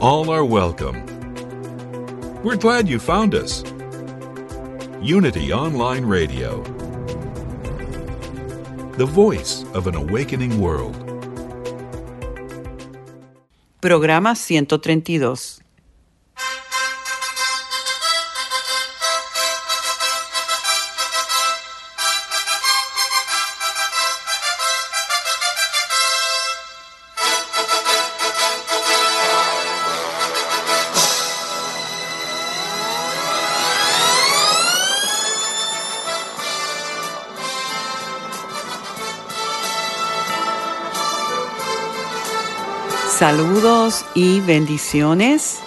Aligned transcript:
All 0.00 0.30
are 0.30 0.44
welcome. 0.44 1.02
We're 2.44 2.54
glad 2.54 2.88
you 2.88 3.00
found 3.00 3.34
us. 3.34 3.64
Unity 5.02 5.52
Online 5.52 6.04
Radio, 6.04 6.62
the 8.94 9.06
voice 9.06 9.64
of 9.74 9.88
an 9.88 9.96
awakening 9.96 10.60
world. 10.60 10.94
Programa 13.80 14.36
132. 14.38 15.67
Saludos 43.18 44.06
y 44.14 44.38
bendiciones. 44.38 45.58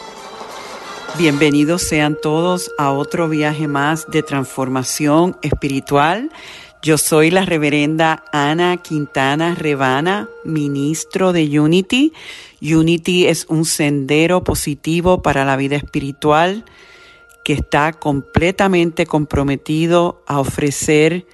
Bienvenidos 1.17 1.81
sean 1.81 2.15
todos 2.21 2.71
a 2.77 2.93
otro 2.93 3.27
viaje 3.27 3.67
más 3.67 4.09
de 4.09 4.23
transformación 4.23 5.35
espiritual. 5.41 6.31
Yo 6.81 6.97
soy 6.97 7.29
la 7.29 7.43
reverenda 7.43 8.23
Ana 8.31 8.77
Quintana 8.77 9.53
Rebana, 9.53 10.29
ministro 10.45 11.33
de 11.33 11.59
Unity. 11.59 12.13
Unity 12.61 13.27
es 13.27 13.45
un 13.49 13.65
sendero 13.65 14.45
positivo 14.45 15.21
para 15.21 15.43
la 15.43 15.57
vida 15.57 15.75
espiritual 15.75 16.63
que 17.43 17.51
está 17.51 17.91
completamente 17.91 19.05
comprometido 19.05 20.23
a 20.25 20.39
ofrecer 20.39 21.25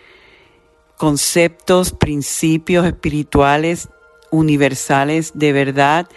conceptos, 0.97 1.91
principios 1.91 2.87
espirituales 2.87 3.89
universales 4.31 5.31
de 5.35 5.53
verdad 5.53 6.07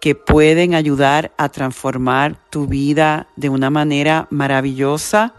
que 0.00 0.14
pueden 0.14 0.74
ayudar 0.74 1.32
a 1.36 1.50
transformar 1.50 2.38
tu 2.50 2.66
vida 2.66 3.28
de 3.36 3.48
una 3.48 3.70
manera 3.70 4.26
maravillosa. 4.30 5.34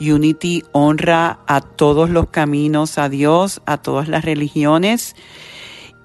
Unity 0.00 0.64
honra 0.72 1.40
a 1.46 1.60
todos 1.60 2.08
los 2.08 2.28
caminos 2.28 2.98
a 2.98 3.08
Dios, 3.08 3.60
a 3.66 3.78
todas 3.78 4.08
las 4.08 4.24
religiones 4.24 5.14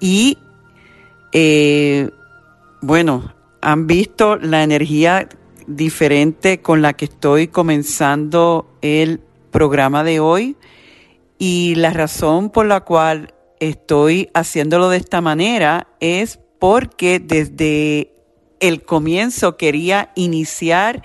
y 0.00 0.38
eh, 1.32 2.10
bueno, 2.80 3.34
han 3.60 3.86
visto 3.86 4.36
la 4.36 4.62
energía 4.62 5.28
diferente 5.66 6.60
con 6.60 6.82
la 6.82 6.92
que 6.92 7.06
estoy 7.06 7.48
comenzando 7.48 8.68
el 8.82 9.20
programa 9.50 10.04
de 10.04 10.20
hoy 10.20 10.56
y 11.38 11.74
la 11.76 11.90
razón 11.90 12.50
por 12.50 12.66
la 12.66 12.80
cual 12.80 13.33
estoy 13.60 14.30
haciéndolo 14.34 14.88
de 14.88 14.98
esta 14.98 15.20
manera 15.20 15.88
es 16.00 16.38
porque 16.58 17.20
desde 17.20 18.12
el 18.60 18.82
comienzo 18.82 19.56
quería 19.56 20.12
iniciar 20.14 21.02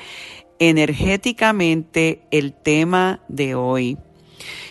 energéticamente 0.60 2.22
el 2.32 2.54
tema 2.54 3.22
de 3.28 3.56
hoy. 3.56 3.98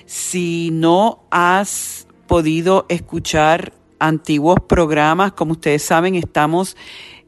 Si 0.07 0.71
no 0.73 1.27
has 1.31 2.07
podido 2.27 2.87
escuchar 2.89 3.73
antiguos 3.99 4.59
programas, 4.69 5.33
como 5.33 5.53
ustedes 5.53 5.83
saben, 5.83 6.15
estamos 6.15 6.77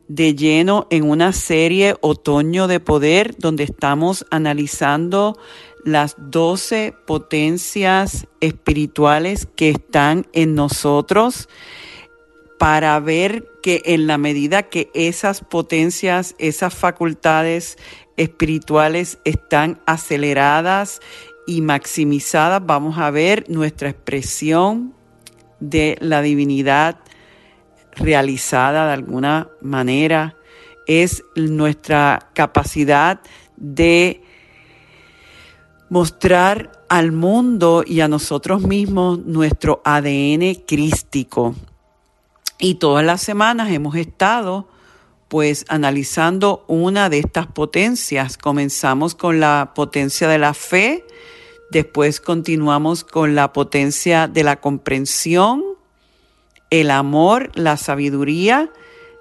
de 0.09 0.34
lleno 0.34 0.87
en 0.91 1.09
una 1.09 1.32
serie 1.32 1.94
Otoño 2.00 2.67
de 2.67 2.81
Poder, 2.81 3.37
donde 3.38 3.65
estamos 3.65 4.27
analizando 4.31 5.38
las 5.84 6.16
doce 6.18 6.94
potencias 7.06 8.26
espirituales 8.41 9.46
que 9.56 9.70
están 9.70 10.26
en 10.32 10.54
nosotros 10.54 11.48
para 12.58 12.98
ver 13.00 13.46
que 13.62 13.82
en 13.86 14.06
la 14.06 14.19
medida 14.19 14.64
que 14.64 14.90
esas 14.92 15.40
potencias, 15.40 16.34
esas 16.38 16.74
facultades 16.74 17.78
espirituales 18.16 19.19
están 19.24 19.80
aceleradas 19.86 21.00
y 21.46 21.62
maximizadas, 21.62 22.64
vamos 22.64 22.98
a 22.98 23.10
ver 23.10 23.48
nuestra 23.48 23.88
expresión 23.88 24.94
de 25.58 25.96
la 26.00 26.20
divinidad 26.20 26.98
realizada 27.92 28.86
de 28.86 28.92
alguna 28.92 29.48
manera, 29.60 30.36
es 30.86 31.24
nuestra 31.36 32.30
capacidad 32.34 33.20
de 33.56 34.22
mostrar 35.90 36.72
al 36.88 37.12
mundo 37.12 37.84
y 37.86 38.00
a 38.00 38.08
nosotros 38.08 38.62
mismos 38.62 39.18
nuestro 39.18 39.82
ADN 39.84 40.54
crístico. 40.66 41.54
Y 42.58 42.76
todas 42.76 43.04
las 43.04 43.20
semanas 43.20 43.70
hemos 43.70 43.96
estado 43.96 44.68
pues 45.28 45.64
analizando 45.68 46.64
una 46.66 47.08
de 47.08 47.20
estas 47.20 47.46
potencias. 47.46 48.36
Comenzamos 48.36 49.14
con 49.14 49.38
la 49.38 49.72
potencia 49.76 50.26
de 50.26 50.38
la 50.38 50.54
fe, 50.54 51.04
después 51.70 52.20
continuamos 52.20 53.04
con 53.04 53.36
la 53.36 53.52
potencia 53.52 54.26
de 54.26 54.42
la 54.42 54.60
comprensión, 54.60 55.62
el 56.70 56.90
amor, 56.90 57.52
la 57.54 57.76
sabiduría. 57.76 58.72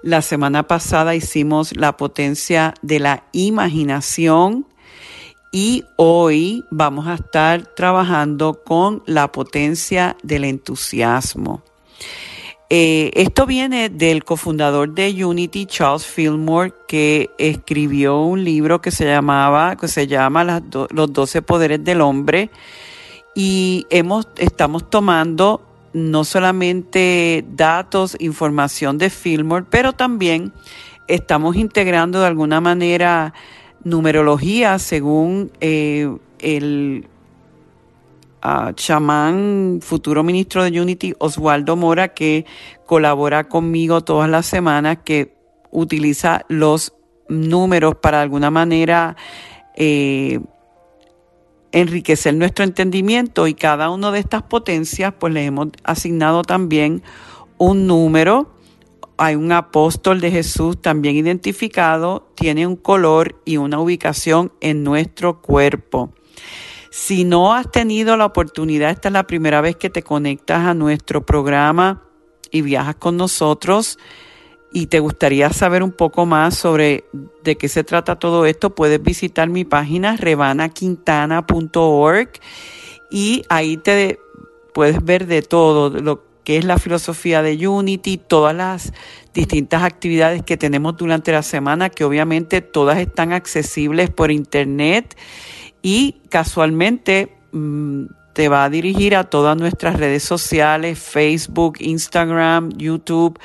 La 0.02 0.20
semana 0.22 0.66
pasada 0.66 1.14
hicimos 1.14 1.76
la 1.76 1.96
potencia 1.96 2.74
de 2.82 2.98
la 2.98 3.24
imaginación, 3.32 4.66
y 5.52 5.84
hoy 5.96 6.64
vamos 6.70 7.06
a 7.08 7.14
estar 7.14 7.66
trabajando 7.74 8.62
con 8.64 9.02
la 9.06 9.32
potencia 9.32 10.16
del 10.22 10.44
entusiasmo. 10.44 11.62
Eh, 12.72 13.10
esto 13.14 13.46
viene 13.46 13.88
del 13.88 14.22
cofundador 14.22 14.94
de 14.94 15.24
Unity, 15.24 15.66
Charles 15.66 16.06
Fillmore, 16.06 16.72
que 16.86 17.30
escribió 17.36 18.20
un 18.20 18.44
libro 18.44 18.80
que 18.80 18.92
se 18.92 19.06
llamaba, 19.06 19.74
que 19.74 19.88
se 19.88 20.06
llama 20.06 20.62
Los 20.90 21.12
12 21.12 21.42
poderes 21.42 21.82
del 21.82 22.00
hombre. 22.00 22.50
Y 23.34 23.86
hemos, 23.90 24.28
estamos 24.36 24.88
tomando 24.88 25.62
no 25.92 26.22
solamente 26.22 27.44
datos, 27.48 28.16
información 28.20 28.98
de 28.98 29.10
Fillmore, 29.10 29.64
pero 29.68 29.92
también 29.92 30.52
estamos 31.08 31.56
integrando 31.56 32.20
de 32.20 32.26
alguna 32.28 32.60
manera 32.60 33.34
numerología 33.84 34.78
según 34.78 35.52
eh, 35.60 36.14
el 36.38 37.06
uh, 38.44 38.72
chamán, 38.72 39.80
futuro 39.82 40.22
ministro 40.22 40.64
de 40.64 40.80
Unity, 40.80 41.14
Oswaldo 41.18 41.76
Mora, 41.76 42.08
que 42.08 42.46
colabora 42.86 43.44
conmigo 43.44 44.02
todas 44.02 44.28
las 44.28 44.46
semanas, 44.46 44.98
que 45.04 45.34
utiliza 45.70 46.44
los 46.48 46.92
números 47.28 47.94
para 47.96 48.20
alguna 48.20 48.50
manera 48.50 49.16
eh, 49.76 50.40
enriquecer 51.72 52.34
nuestro 52.34 52.64
entendimiento. 52.64 53.46
Y 53.46 53.54
cada 53.54 53.90
una 53.90 54.10
de 54.10 54.18
estas 54.18 54.42
potencias 54.42 55.14
pues 55.18 55.32
le 55.32 55.44
hemos 55.44 55.68
asignado 55.84 56.42
también 56.42 57.02
un 57.58 57.86
número 57.86 58.59
hay 59.20 59.34
un 59.34 59.52
apóstol 59.52 60.22
de 60.22 60.30
Jesús 60.30 60.80
también 60.80 61.14
identificado, 61.14 62.30
tiene 62.34 62.66
un 62.66 62.76
color 62.76 63.38
y 63.44 63.58
una 63.58 63.78
ubicación 63.78 64.50
en 64.62 64.82
nuestro 64.82 65.42
cuerpo. 65.42 66.14
Si 66.90 67.24
no 67.24 67.52
has 67.52 67.70
tenido 67.70 68.16
la 68.16 68.24
oportunidad, 68.24 68.90
esta 68.90 69.08
es 69.08 69.12
la 69.12 69.26
primera 69.26 69.60
vez 69.60 69.76
que 69.76 69.90
te 69.90 70.02
conectas 70.02 70.66
a 70.66 70.72
nuestro 70.72 71.26
programa 71.26 72.02
y 72.50 72.62
viajas 72.62 72.96
con 72.96 73.18
nosotros 73.18 73.98
y 74.72 74.86
te 74.86 75.00
gustaría 75.00 75.52
saber 75.52 75.82
un 75.82 75.92
poco 75.92 76.24
más 76.24 76.56
sobre 76.56 77.04
de 77.44 77.56
qué 77.56 77.68
se 77.68 77.84
trata 77.84 78.18
todo 78.18 78.46
esto, 78.46 78.74
puedes 78.74 79.02
visitar 79.02 79.50
mi 79.50 79.66
página 79.66 80.16
revanaquintana.org 80.16 82.30
y 83.10 83.42
ahí 83.50 83.76
te 83.76 84.18
puedes 84.72 85.04
ver 85.04 85.26
de 85.26 85.42
todo, 85.42 85.90
lo 85.90 86.29
qué 86.44 86.58
es 86.58 86.64
la 86.64 86.78
filosofía 86.78 87.42
de 87.42 87.66
Unity, 87.66 88.18
todas 88.18 88.54
las 88.54 88.92
distintas 89.34 89.82
actividades 89.82 90.42
que 90.42 90.56
tenemos 90.56 90.96
durante 90.96 91.32
la 91.32 91.42
semana, 91.42 91.90
que 91.90 92.04
obviamente 92.04 92.60
todas 92.60 92.98
están 92.98 93.32
accesibles 93.32 94.10
por 94.10 94.30
internet 94.30 95.16
y 95.82 96.20
casualmente 96.28 97.36
mm, 97.52 98.04
te 98.32 98.48
va 98.48 98.64
a 98.64 98.70
dirigir 98.70 99.16
a 99.16 99.24
todas 99.24 99.56
nuestras 99.56 99.98
redes 99.98 100.22
sociales, 100.22 100.98
Facebook, 100.98 101.76
Instagram, 101.80 102.70
YouTube, 102.76 103.38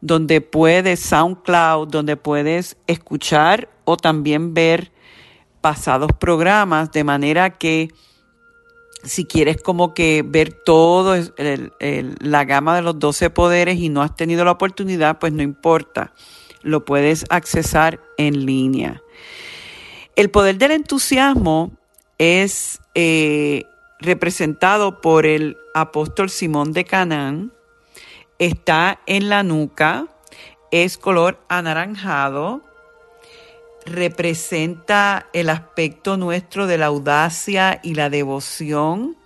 donde 0.00 0.40
puedes, 0.40 1.00
SoundCloud, 1.00 1.88
donde 1.88 2.16
puedes 2.16 2.76
escuchar 2.86 3.68
o 3.84 3.96
también 3.96 4.52
ver 4.52 4.92
pasados 5.60 6.10
programas, 6.18 6.90
de 6.92 7.04
manera 7.04 7.50
que 7.50 7.88
si 9.02 9.24
quieres 9.24 9.60
como 9.60 9.94
que 9.94 10.24
ver 10.24 10.52
todo 10.52 11.16
la 11.38 12.44
gama 12.44 12.76
de 12.76 12.82
los 12.82 12.98
12 12.98 13.30
poderes 13.30 13.78
y 13.78 13.88
no 13.88 14.02
has 14.02 14.14
tenido 14.14 14.44
la 14.44 14.52
oportunidad, 14.52 15.18
pues 15.18 15.32
no 15.32 15.42
importa, 15.42 16.12
lo 16.62 16.84
puedes 16.84 17.24
accesar 17.28 18.00
en 18.16 18.46
línea. 18.46 19.02
El 20.14 20.30
poder 20.30 20.58
del 20.58 20.72
entusiasmo 20.72 21.72
es 22.18 22.80
eh, 22.94 23.64
representado 23.98 25.00
por 25.00 25.26
el 25.26 25.56
apóstol 25.74 26.30
Simón 26.30 26.72
de 26.72 26.84
Canaán, 26.84 27.52
está 28.38 29.00
en 29.06 29.28
la 29.28 29.42
nuca, 29.42 30.06
es 30.70 30.98
color 30.98 31.38
anaranjado, 31.48 32.62
representa 33.86 35.26
el 35.32 35.50
aspecto 35.50 36.16
nuestro 36.16 36.66
de 36.66 36.78
la 36.78 36.86
audacia 36.86 37.80
y 37.82 37.94
la 37.94 38.10
devoción, 38.10 39.16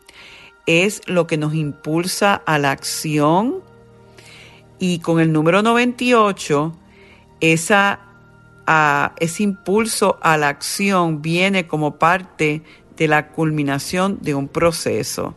es 0.67 1.03
lo 1.06 1.26
que 1.26 1.37
nos 1.37 1.55
impulsa 1.55 2.35
a 2.35 2.58
la 2.58 2.73
acción 2.73 3.62
y 4.79 4.99
con 4.99 5.20
el 5.20 5.32
número 5.32 5.62
98, 5.62 6.76
esa, 7.41 8.00
ese 9.19 9.43
impulso 9.43 10.19
a 10.20 10.37
la 10.37 10.49
acción 10.49 11.23
viene 11.23 11.67
como 11.67 11.99
parte 11.99 12.62
de 12.97 13.09
la 13.09 13.29
culminación 13.29 14.19
de 14.20 14.35
un 14.35 14.49
proceso. 14.49 15.35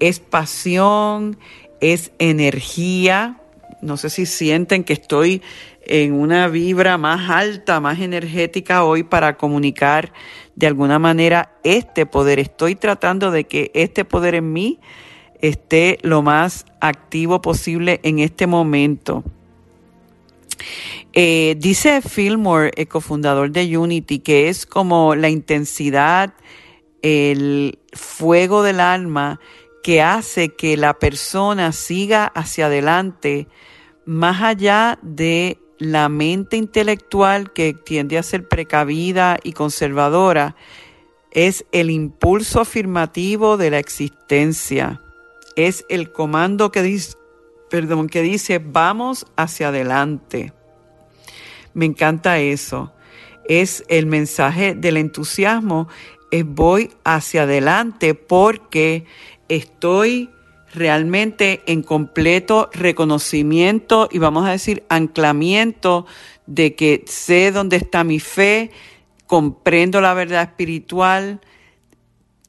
Es 0.00 0.20
pasión, 0.20 1.38
es 1.80 2.12
energía. 2.18 3.40
No 3.80 3.96
sé 3.96 4.10
si 4.10 4.26
sienten 4.26 4.84
que 4.84 4.92
estoy 4.92 5.42
en 5.88 6.12
una 6.12 6.48
vibra 6.48 6.98
más 6.98 7.30
alta, 7.30 7.80
más 7.80 7.98
energética 8.00 8.84
hoy 8.84 9.02
para 9.02 9.36
comunicar 9.36 10.12
de 10.54 10.66
alguna 10.66 10.98
manera 10.98 11.52
este 11.64 12.06
poder. 12.06 12.38
Estoy 12.38 12.74
tratando 12.74 13.30
de 13.30 13.44
que 13.44 13.70
este 13.74 14.04
poder 14.04 14.34
en 14.34 14.52
mí 14.52 14.78
esté 15.40 15.98
lo 16.02 16.22
más 16.22 16.66
activo 16.80 17.40
posible 17.40 18.00
en 18.02 18.18
este 18.18 18.46
momento. 18.46 19.24
Eh, 21.12 21.56
dice 21.58 22.02
Fillmore, 22.02 22.70
el 22.76 22.88
cofundador 22.88 23.50
de 23.50 23.76
Unity, 23.76 24.18
que 24.18 24.48
es 24.48 24.66
como 24.66 25.14
la 25.14 25.28
intensidad, 25.28 26.34
el 27.02 27.78
fuego 27.92 28.62
del 28.62 28.80
alma 28.80 29.40
que 29.82 30.02
hace 30.02 30.50
que 30.50 30.76
la 30.76 30.98
persona 30.98 31.72
siga 31.72 32.26
hacia 32.26 32.66
adelante 32.66 33.48
más 34.04 34.42
allá 34.42 34.98
de 35.02 35.58
la 35.78 36.08
mente 36.08 36.56
intelectual 36.56 37.52
que 37.52 37.72
tiende 37.72 38.18
a 38.18 38.22
ser 38.22 38.48
precavida 38.48 39.38
y 39.42 39.52
conservadora 39.52 40.56
es 41.30 41.64
el 41.72 41.90
impulso 41.90 42.60
afirmativo 42.60 43.56
de 43.56 43.70
la 43.70 43.78
existencia. 43.78 45.00
Es 45.56 45.84
el 45.88 46.10
comando 46.12 46.72
que 46.72 46.82
dice, 46.82 47.16
perdón, 47.70 48.08
que 48.08 48.22
dice 48.22 48.58
vamos 48.58 49.26
hacia 49.36 49.68
adelante. 49.68 50.52
Me 51.74 51.86
encanta 51.86 52.38
eso. 52.38 52.92
Es 53.48 53.84
el 53.88 54.06
mensaje 54.06 54.74
del 54.74 54.96
entusiasmo, 54.96 55.88
es 56.30 56.44
voy 56.44 56.90
hacia 57.04 57.44
adelante 57.44 58.14
porque 58.14 59.06
estoy 59.48 60.30
realmente 60.74 61.62
en 61.66 61.82
completo 61.82 62.70
reconocimiento 62.72 64.08
y 64.10 64.18
vamos 64.18 64.46
a 64.46 64.50
decir 64.50 64.84
anclamiento 64.88 66.06
de 66.46 66.74
que 66.74 67.04
sé 67.06 67.52
dónde 67.52 67.76
está 67.76 68.04
mi 68.04 68.20
fe, 68.20 68.70
comprendo 69.26 70.00
la 70.00 70.14
verdad 70.14 70.42
espiritual, 70.42 71.40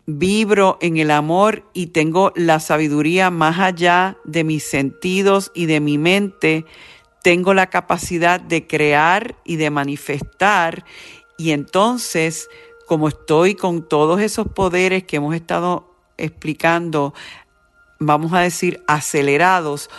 vibro 0.06 0.78
en 0.82 0.98
el 0.98 1.12
amor 1.12 1.64
y 1.74 1.88
tengo 1.88 2.32
la 2.36 2.60
sabiduría 2.60 3.30
más 3.30 3.60
allá 3.60 4.18
de 4.26 4.44
mis 4.44 4.64
sentidos 4.64 5.52
y 5.54 5.66
de 5.68 5.80
mi 5.80 5.98
mente, 5.98 6.66
tengo 7.22 7.54
la 7.54 7.68
capacidad 7.68 8.40
de 8.40 8.66
crear 8.66 9.36
y 9.44 9.58
de 9.58 9.70
manifestar 9.70 10.86
y 11.38 11.52
entonces 11.52 12.50
como 12.88 13.08
estoy 13.08 13.54
con 13.54 13.88
todos 13.88 14.20
esos 14.20 14.48
poderes 14.48 15.04
que 15.04 15.18
hemos 15.18 15.36
estado 15.36 15.94
explicando 16.18 17.14
vamos 18.00 18.34
a 18.34 18.40
decir, 18.40 18.82
acelerados, 18.88 19.90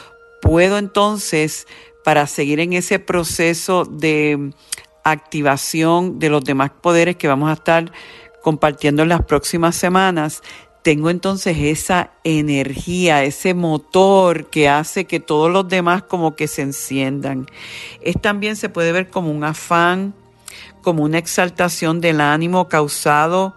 puedo 0.41 0.79
entonces, 0.79 1.67
para 2.05 2.27
seguir 2.27 2.61
en 2.61 2.73
ese 2.73 2.99
proceso 2.99 3.85
de 3.85 4.53
activación 5.05 6.19
de 6.19 6.31
los 6.31 6.45
demás 6.45 6.71
poderes 6.81 7.17
que 7.17 7.29
vamos 7.29 7.51
a 7.51 7.55
estar 7.55 7.93
compartiendo 8.43 9.03
en 9.03 9.11
las 9.11 9.25
próximas 9.25 9.77
semanas, 9.77 10.43
tengo 10.83 11.11
entonces 11.11 11.59
esa 11.59 12.13
energía, 12.25 13.23
ese 13.23 13.53
motor 13.53 14.49
que 14.49 14.69
hace 14.69 15.05
que 15.05 15.21
todos 15.21 15.51
los 15.51 15.69
demás 15.69 16.03
como 16.05 16.37
que 16.37 16.49
se 16.49 16.63
enciendan. 16.63 17.47
Es 18.01 18.19
también 18.21 18.57
se 18.57 18.71
puede 18.71 18.93
ver 18.93 19.11
como 19.11 19.31
un 19.31 19.45
afán, 19.45 20.15
como 20.81 21.05
una 21.05 21.19
exaltación 21.19 22.01
del 22.01 22.23
ánimo 22.23 22.69
causado 22.69 23.55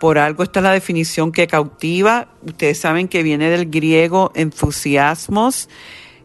por 0.00 0.18
algo 0.18 0.42
esta 0.42 0.60
es 0.60 0.64
la 0.64 0.72
definición 0.72 1.32
que 1.32 1.46
cautiva. 1.46 2.28
Ustedes 2.44 2.78
saben 2.78 3.08
que 3.08 3.22
viene 3.22 3.50
del 3.50 3.70
griego 3.70 4.32
entusiasmos, 4.34 5.68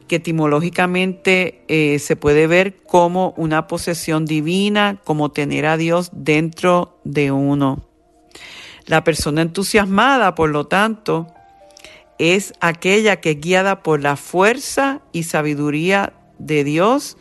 que 0.08 0.18
etimológicamente 0.18 1.64
eh, 1.68 2.00
se 2.00 2.16
puede 2.16 2.48
ver 2.48 2.78
como 2.84 3.34
una 3.38 3.68
posesión 3.68 4.26
divina, 4.26 5.00
como 5.04 5.30
tener 5.32 5.66
a 5.66 5.78
Dios 5.78 6.10
dentro 6.14 7.00
de 7.04 7.32
uno. 7.32 7.86
La 8.86 9.04
persona 9.04 9.44
entusiasmada, 9.44 10.34
por 10.34 10.50
lo 10.50 10.66
tanto, 10.66 11.28
es 12.18 12.54
aquella 12.60 13.22
que 13.22 13.32
es 13.32 13.40
guiada 13.40 13.84
por 13.84 14.02
la 14.02 14.16
fuerza 14.16 15.02
y 15.12 15.24
sabiduría 15.24 16.14
de 16.40 16.64
Dios, 16.64 17.18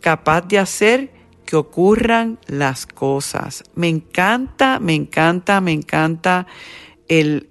capaz 0.00 0.42
de 0.42 0.58
hacer 0.58 1.13
ocurran 1.56 2.38
las 2.46 2.86
cosas. 2.86 3.64
Me 3.74 3.88
encanta, 3.88 4.78
me 4.80 4.94
encanta, 4.94 5.60
me 5.60 5.72
encanta 5.72 6.46
el, 7.08 7.48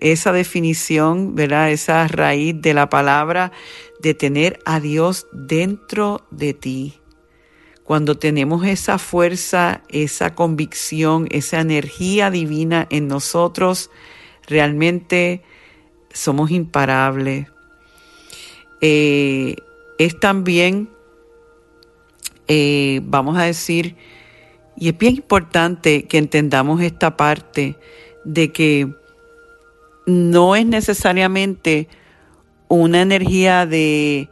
esa 0.00 0.32
definición, 0.32 1.34
¿verdad? 1.34 1.70
Esa 1.70 2.06
raíz 2.08 2.60
de 2.60 2.74
la 2.74 2.88
palabra 2.88 3.52
de 4.00 4.14
tener 4.14 4.58
a 4.64 4.80
Dios 4.80 5.26
dentro 5.32 6.26
de 6.30 6.54
ti. 6.54 6.94
Cuando 7.84 8.18
tenemos 8.18 8.66
esa 8.66 8.98
fuerza, 8.98 9.82
esa 9.88 10.34
convicción, 10.34 11.28
esa 11.30 11.60
energía 11.60 12.30
divina 12.30 12.86
en 12.90 13.06
nosotros, 13.06 13.90
realmente 14.48 15.42
somos 16.12 16.50
imparables. 16.50 17.46
Eh, 18.80 19.56
es 19.98 20.18
también 20.18 20.90
eh, 22.48 23.00
vamos 23.04 23.36
a 23.38 23.42
decir, 23.42 23.96
y 24.76 24.88
es 24.88 24.98
bien 24.98 25.16
importante 25.16 26.04
que 26.04 26.18
entendamos 26.18 26.80
esta 26.80 27.16
parte 27.16 27.76
de 28.24 28.52
que 28.52 28.92
no 30.06 30.54
es 30.54 30.66
necesariamente 30.66 31.88
una 32.68 33.02
energía 33.02 33.66
de 33.66 34.28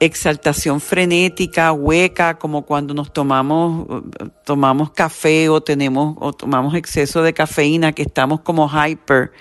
exaltación 0.00 0.80
frenética, 0.80 1.72
hueca, 1.72 2.38
como 2.38 2.62
cuando 2.62 2.94
nos 2.94 3.12
tomamos, 3.12 4.02
tomamos 4.44 4.92
café 4.92 5.48
o 5.48 5.60
tenemos, 5.60 6.16
o 6.20 6.32
tomamos 6.32 6.74
exceso 6.74 7.22
de 7.22 7.32
cafeína, 7.32 7.92
que 7.92 8.02
estamos 8.02 8.40
como 8.40 8.68
hyper. 8.68 9.32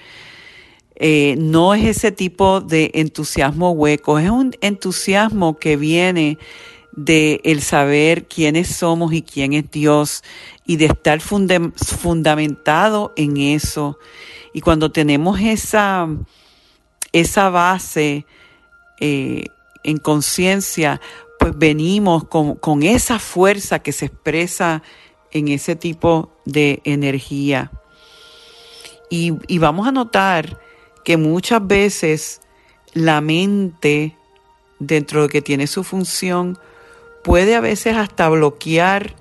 Eh, 0.96 1.36
no 1.38 1.76
es 1.76 1.86
ese 1.86 2.12
tipo 2.12 2.60
de 2.60 2.90
entusiasmo 2.96 3.72
hueco, 3.72 4.18
es 4.18 4.32
un 4.32 4.56
entusiasmo 4.62 5.58
que 5.58 5.78
viene 5.78 6.40
de 6.98 7.40
el 7.44 7.62
saber 7.62 8.28
quiénes 8.28 8.76
somos 8.76 9.14
y 9.14 9.22
quién 9.22 9.54
es 9.54 9.70
Dios 9.70 10.24
y 10.66 10.78
de 10.78 10.88
estar 10.88 11.22
fundamentado 11.22 13.14
en 13.16 13.38
eso. 13.38 14.00
Y 14.52 14.62
cuando 14.62 14.92
tenemos 14.92 15.40
esa, 15.40 16.08
esa 17.14 17.50
base 17.52 18.26
eh, 19.00 19.46
en 19.84 19.98
conciencia, 19.98 21.00
pues 21.40 21.56
venimos 21.56 22.26
con, 22.26 22.56
con 22.56 22.82
esa 22.82 23.20
fuerza 23.20 23.80
que 23.80 23.92
se 23.92 24.08
expresa 24.08 24.82
en 25.32 25.50
ese 25.50 25.76
tipo 25.76 26.34
de 26.46 26.82
energía. 26.84 27.72
Y, 29.12 29.36
y, 29.48 29.60
vamos 29.60 29.88
a 29.88 29.92
notar 29.92 30.60
que 31.06 31.16
muchas 31.16 31.66
veces 31.66 32.42
la 32.94 33.22
mente, 33.22 34.18
dentro 34.80 35.22
de 35.22 35.30
que 35.30 35.42
tiene 35.42 35.68
su 35.68 35.84
función, 35.84 36.58
puede 37.28 37.58
a 37.58 37.60
veces 37.60 37.98
hasta 37.98 38.30
bloquear 38.30 39.14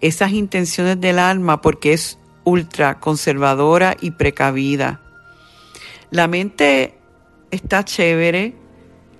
esas 0.00 0.32
intenciones 0.32 1.00
del 1.00 1.20
alma 1.20 1.62
porque 1.62 1.92
es 1.92 2.18
ultra 2.42 2.98
conservadora 2.98 3.96
y 4.00 4.10
precavida. 4.10 5.00
La 6.10 6.26
mente 6.26 6.98
está 7.52 7.84
chévere 7.84 8.54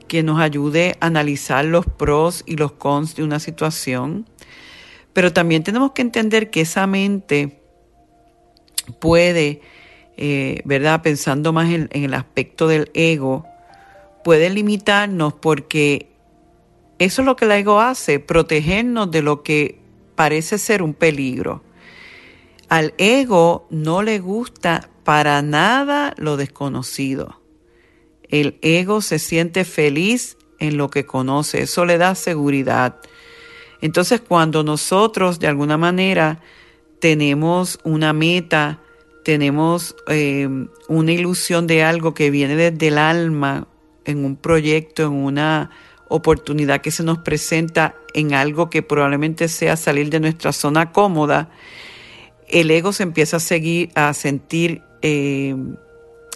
que 0.09 0.25
nos 0.25 0.41
ayude 0.41 0.97
a 0.99 1.07
analizar 1.07 1.65
los 1.65 1.87
pros 1.87 2.43
y 2.45 2.57
los 2.57 2.73
cons 2.73 3.15
de 3.15 3.23
una 3.23 3.39
situación, 3.39 4.29
pero 5.13 5.33
también 5.33 5.63
tenemos 5.63 5.93
que 5.93 6.03
entender 6.03 6.51
que 6.51 6.63
esa 6.63 6.89
mente 6.89 7.63
puede, 8.99 9.61
eh, 10.17 10.61
¿verdad? 10.65 11.03
Pensando 11.03 11.53
más 11.53 11.71
en, 11.71 11.89
en 11.93 12.03
el 12.03 12.15
aspecto 12.15 12.67
del 12.67 12.91
ego, 12.95 13.47
puede 14.25 14.51
limitarnos 14.51 15.35
porque 15.35 16.18
eso 16.99 17.23
es 17.23 17.27
lo 17.27 17.37
que 17.37 17.45
el 17.45 17.53
ego 17.53 17.81
hace, 17.81 18.19
protegernos 18.21 19.11
de 19.11 19.23
lo 19.23 19.43
que 19.43 19.81
parece 20.15 20.59
ser 20.59 20.83
un 20.83 20.95
peligro. 20.95 21.63
Al 22.69 22.93
ego 22.99 23.67
no 23.71 24.03
le 24.03 24.19
gusta 24.19 24.91
para 25.05 25.41
nada 25.43 26.15
lo 26.19 26.37
desconocido. 26.37 27.41
El 28.29 28.59
ego 28.63 29.01
se 29.01 29.19
siente 29.19 29.65
feliz 29.65 30.37
en 30.59 30.77
lo 30.77 30.91
que 30.91 31.07
conoce, 31.07 31.63
eso 31.63 31.85
le 31.85 31.99
da 31.99 32.15
seguridad. 32.15 32.97
Entonces 33.81 34.21
cuando 34.21 34.65
nosotros 34.65 35.39
de 35.39 35.47
alguna 35.47 35.79
manera 35.79 36.41
tenemos 36.99 37.79
una 37.85 38.13
meta, 38.13 38.81
tenemos 39.25 39.95
eh, 40.09 40.49
una 40.89 41.13
ilusión 41.13 41.67
de 41.67 41.85
algo 41.85 42.13
que 42.13 42.31
viene 42.31 42.57
desde 42.57 42.89
el 42.89 42.99
alma, 42.99 43.69
en 44.05 44.25
un 44.25 44.37
proyecto, 44.37 45.05
en 45.05 45.13
una 45.13 45.71
oportunidad 46.09 46.81
que 46.81 46.91
se 46.91 47.03
nos 47.03 47.19
presenta, 47.19 47.95
en 48.15 48.35
algo 48.35 48.71
que 48.71 48.83
probablemente 48.83 49.49
sea 49.49 49.77
salir 49.77 50.11
de 50.11 50.21
nuestra 50.21 50.53
zona 50.53 50.93
cómoda, 50.93 51.51
el 52.49 52.71
ego 52.71 52.93
se 52.93 53.03
empieza 53.03 53.37
a 53.37 53.41
seguir 53.41 53.91
a 53.95 54.15
sentir 54.15 54.83
eh, 55.03 55.55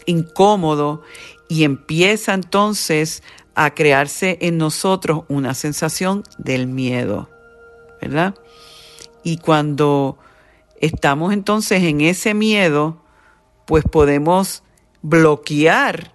incómodo 0.06 1.02
y 1.48 1.64
empieza 1.64 2.34
entonces 2.34 3.22
a 3.54 3.74
crearse 3.74 4.38
en 4.40 4.58
nosotros 4.58 5.24
una 5.28 5.54
sensación 5.54 6.24
del 6.38 6.66
miedo, 6.66 7.28
¿verdad? 8.00 8.34
Y 9.22 9.38
cuando 9.38 10.18
estamos 10.80 11.32
entonces 11.32 11.82
en 11.82 12.00
ese 12.00 12.34
miedo, 12.34 13.02
pues 13.66 13.84
podemos 13.84 14.62
bloquear 15.02 16.12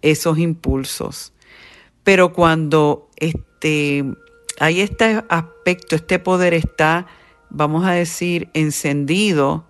esos 0.00 0.38
impulsos. 0.38 1.32
Pero 2.04 2.32
cuando 2.32 3.08
este, 3.16 4.04
hay 4.58 4.80
este 4.80 5.22
aspecto, 5.28 5.96
este 5.96 6.18
poder 6.18 6.54
está, 6.54 7.06
vamos 7.50 7.84
a 7.84 7.92
decir, 7.92 8.48
encendido, 8.54 9.64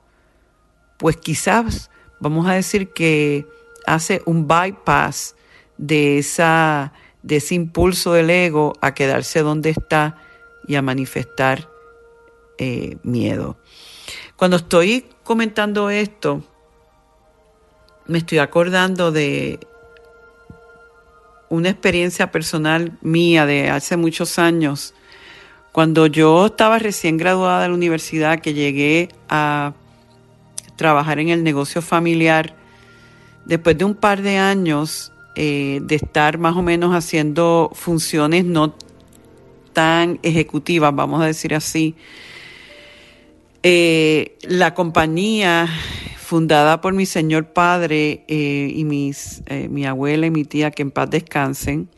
pues 0.98 1.16
quizás 1.16 1.90
vamos 2.20 2.46
a 2.46 2.52
decir 2.52 2.92
que 2.92 3.46
hace 3.86 4.22
un 4.24 4.46
bypass 4.46 5.34
de, 5.76 6.18
esa, 6.18 6.92
de 7.22 7.36
ese 7.36 7.54
impulso 7.54 8.12
del 8.12 8.30
ego 8.30 8.74
a 8.80 8.94
quedarse 8.94 9.40
donde 9.42 9.70
está 9.70 10.16
y 10.66 10.76
a 10.76 10.82
manifestar 10.82 11.68
eh, 12.58 12.96
miedo. 13.02 13.56
Cuando 14.36 14.56
estoy 14.56 15.06
comentando 15.24 15.90
esto, 15.90 16.42
me 18.06 18.18
estoy 18.18 18.38
acordando 18.38 19.12
de 19.12 19.60
una 21.52 21.68
experiencia 21.68 22.30
personal 22.30 22.92
mía 23.02 23.44
de 23.44 23.68
hace 23.68 23.98
muchos 23.98 24.38
años. 24.38 24.94
Cuando 25.70 26.06
yo 26.06 26.46
estaba 26.46 26.78
recién 26.78 27.18
graduada 27.18 27.60
de 27.60 27.68
la 27.68 27.74
universidad, 27.74 28.40
que 28.40 28.54
llegué 28.54 29.10
a 29.28 29.74
trabajar 30.76 31.18
en 31.18 31.28
el 31.28 31.44
negocio 31.44 31.82
familiar, 31.82 32.54
después 33.44 33.76
de 33.76 33.84
un 33.84 33.94
par 33.94 34.22
de 34.22 34.38
años 34.38 35.12
eh, 35.36 35.80
de 35.82 35.96
estar 35.96 36.38
más 36.38 36.56
o 36.56 36.62
menos 36.62 36.94
haciendo 36.94 37.70
funciones 37.74 38.46
no 38.46 38.74
tan 39.74 40.20
ejecutivas, 40.22 40.94
vamos 40.94 41.20
a 41.20 41.26
decir 41.26 41.54
así, 41.54 41.94
eh, 43.62 44.36
la 44.42 44.74
compañía 44.74 45.68
fundada 46.18 46.80
por 46.80 46.94
mi 46.94 47.06
señor 47.06 47.52
padre 47.52 48.24
eh, 48.28 48.72
y 48.74 48.84
mis, 48.84 49.42
mi 49.68 49.84
abuela 49.84 50.26
y 50.26 50.30
mi 50.30 50.44
tía, 50.44 50.70
que 50.70 50.82
en 50.82 50.90
paz 50.90 51.10
descansen, 51.10 51.88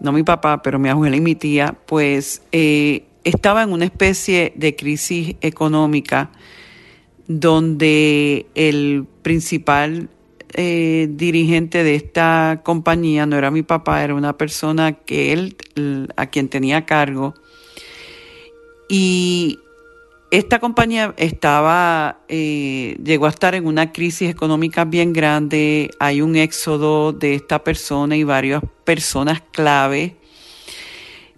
no 0.00 0.12
mi 0.12 0.22
papá, 0.22 0.62
pero 0.62 0.78
mi 0.78 0.88
abuela 0.88 1.16
y 1.16 1.20
mi 1.20 1.34
tía, 1.34 1.76
pues 1.86 2.42
estaba 2.52 3.62
en 3.62 3.72
una 3.72 3.84
especie 3.84 4.52
de 4.56 4.76
crisis 4.76 5.36
económica 5.40 6.30
donde 7.28 8.46
el 8.54 9.06
principal 9.22 10.08
eh, 10.54 11.08
dirigente 11.10 11.84
de 11.84 11.94
esta 11.94 12.62
compañía 12.64 13.26
no 13.26 13.36
era 13.36 13.50
mi 13.50 13.62
papá, 13.62 14.02
era 14.02 14.14
una 14.14 14.38
persona 14.38 14.94
que 14.94 15.34
él, 15.34 15.56
a 16.16 16.26
quien 16.26 16.48
tenía 16.48 16.86
cargo. 16.86 17.34
Y 18.88 19.58
esta 20.30 20.58
compañía 20.58 21.14
estaba, 21.16 22.20
eh, 22.28 22.96
llegó 23.02 23.26
a 23.26 23.30
estar 23.30 23.54
en 23.54 23.66
una 23.66 23.92
crisis 23.92 24.28
económica 24.28 24.84
bien 24.84 25.12
grande. 25.12 25.90
Hay 25.98 26.20
un 26.20 26.36
éxodo 26.36 27.12
de 27.12 27.34
esta 27.34 27.64
persona 27.64 28.16
y 28.16 28.24
varias 28.24 28.62
personas 28.84 29.42
clave. 29.52 30.16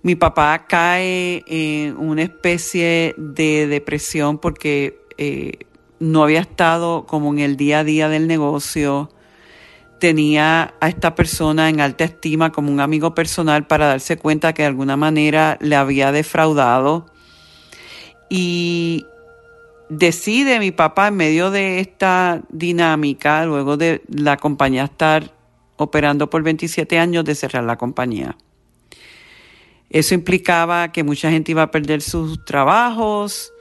Mi 0.03 0.17
papá 0.17 0.67
cae 0.67 1.45
en 1.47 1.97
una 1.99 2.23
especie 2.23 3.15
de 3.17 3.67
depresión 3.69 4.39
porque 4.39 4.99
eh, 5.19 5.53
no 6.01 6.25
había 6.25 6.41
estado 6.41 7.07
como 7.07 7.33
en 7.33 7.39
el 7.39 7.57
día 7.57 7.81
a 7.81 7.85
día 7.85 8.09
del 8.09 8.27
negocio, 8.27 9.11
tenía 10.01 10.75
a 10.81 10.89
esta 10.89 11.15
persona 11.15 11.69
en 11.69 11.81
alta 11.81 12.05
estima 12.05 12.51
como 12.51 12.73
un 12.73 12.81
amigo 12.81 13.15
personal 13.15 13.67
para 13.67 13.87
darse 13.87 14.17
cuenta 14.17 14.55
que 14.55 14.63
de 14.63 14.69
alguna 14.69 14.97
manera 14.97 15.59
le 15.61 15.77
había 15.77 16.11
defraudado. 16.11 17.07
Y 18.31 19.05
decide 19.91 20.61
mi 20.61 20.71
papá 20.71 21.09
en 21.09 21.17
medio 21.17 21.51
de 21.51 21.81
esta 21.81 22.41
dinámica, 22.49 23.45
luego 23.45 23.77
de 23.77 24.03
la 24.09 24.37
compañía 24.37 24.85
estar 24.85 25.35
operando 25.77 26.31
por 26.31 26.43
27 26.43 26.99
años, 26.99 27.25
de 27.25 27.35
cerrar 27.35 27.65
la 27.65 27.77
compañía. 27.77 28.37
Eso 29.91 30.15
implicaba 30.15 30.93
que 30.93 31.03
mucha 31.03 31.31
gente 31.31 31.51
iba 31.51 31.63
a 31.63 31.71
perder 31.73 32.01
sus 32.01 32.45
trabajos, 32.45 33.53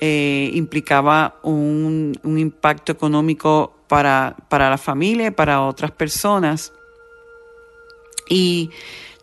eh, 0.00 0.50
implicaba 0.54 1.38
un, 1.44 2.18
impacto 2.24 2.90
económico 2.90 3.76
para, 3.86 4.34
para 4.48 4.68
la 4.68 4.78
familia 4.78 5.30
para 5.30 5.62
otras 5.62 5.92
personas. 5.92 6.72
Y 8.28 8.70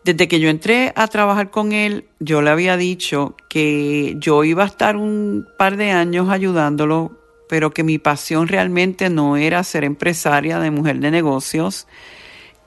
desde 0.04 0.28
que 0.28 0.40
yo 0.40 0.48
entré 0.48 0.92
a 0.96 1.06
trabajar 1.08 1.50
con 1.50 1.72
él, 1.72 2.06
yo 2.18 2.42
le 2.42 2.50
había 2.50 2.76
dicho 2.76 3.36
que 3.48 4.16
yo 4.18 4.44
iba 4.44 4.64
a 4.64 4.66
estar 4.66 4.96
un 4.96 5.46
par 5.58 5.76
de 5.76 5.90
años 5.90 6.28
ayudándolo, 6.28 7.12
pero 7.48 7.72
que 7.72 7.82
mi 7.82 7.98
pasión 7.98 8.48
realmente 8.48 9.10
no 9.10 9.36
era 9.36 9.62
ser 9.64 9.84
empresaria 9.84 10.58
de 10.58 10.70
mujer 10.70 11.00
de 11.00 11.10
negocios, 11.10 11.86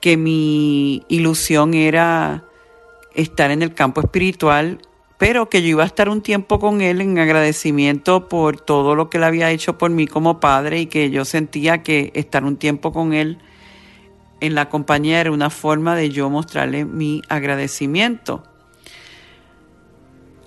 que 0.00 0.16
mi 0.16 1.02
ilusión 1.08 1.74
era 1.74 2.44
estar 3.14 3.50
en 3.50 3.62
el 3.62 3.74
campo 3.74 4.00
espiritual 4.00 4.80
pero 5.18 5.48
que 5.48 5.62
yo 5.62 5.68
iba 5.68 5.84
a 5.84 5.86
estar 5.86 6.08
un 6.08 6.22
tiempo 6.22 6.58
con 6.58 6.80
él 6.80 7.00
en 7.00 7.18
agradecimiento 7.18 8.28
por 8.28 8.60
todo 8.60 8.94
lo 8.94 9.10
que 9.10 9.18
él 9.18 9.24
había 9.24 9.50
hecho 9.50 9.78
por 9.78 9.90
mí 9.90 10.06
como 10.06 10.40
padre 10.40 10.80
y 10.80 10.86
que 10.86 11.10
yo 11.10 11.24
sentía 11.24 11.82
que 11.82 12.10
estar 12.14 12.44
un 12.44 12.56
tiempo 12.56 12.92
con 12.92 13.12
él 13.12 13.38
en 14.46 14.54
la 14.54 14.68
compañía 14.68 15.20
era 15.20 15.30
una 15.30 15.50
forma 15.50 15.96
de 15.96 16.10
yo 16.10 16.30
mostrarle 16.30 16.84
mi 16.84 17.22
agradecimiento. 17.28 18.42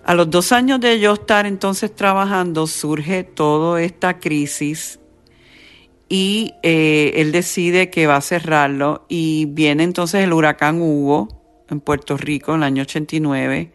A 0.03 0.15
los 0.15 0.29
dos 0.29 0.51
años 0.51 0.79
de 0.79 0.99
yo 0.99 1.13
estar 1.13 1.45
entonces 1.45 1.93
trabajando 1.93 2.65
surge 2.67 3.23
toda 3.23 3.81
esta 3.81 4.19
crisis 4.19 4.99
y 6.07 6.53
eh, 6.63 7.11
él 7.15 7.31
decide 7.31 7.89
que 7.89 8.07
va 8.07 8.15
a 8.15 8.21
cerrarlo 8.21 9.05
y 9.09 9.47
viene 9.47 9.83
entonces 9.83 10.23
el 10.23 10.31
huracán 10.31 10.81
Hugo 10.81 11.27
en 11.69 11.81
Puerto 11.81 12.15
Rico 12.15 12.53
en 12.53 12.59
el 12.59 12.63
año 12.63 12.83
89 12.83 13.71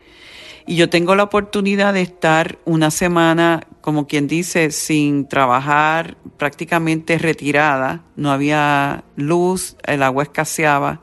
y 0.66 0.76
yo 0.76 0.88
tengo 0.88 1.14
la 1.14 1.24
oportunidad 1.24 1.92
de 1.94 2.02
estar 2.02 2.58
una 2.64 2.90
semana, 2.90 3.66
como 3.80 4.06
quien 4.06 4.28
dice, 4.28 4.70
sin 4.70 5.26
trabajar, 5.26 6.16
prácticamente 6.36 7.18
retirada. 7.18 8.04
No 8.16 8.30
había 8.30 9.04
luz, 9.16 9.76
el 9.84 10.02
agua 10.02 10.22
escaseaba. 10.22 11.00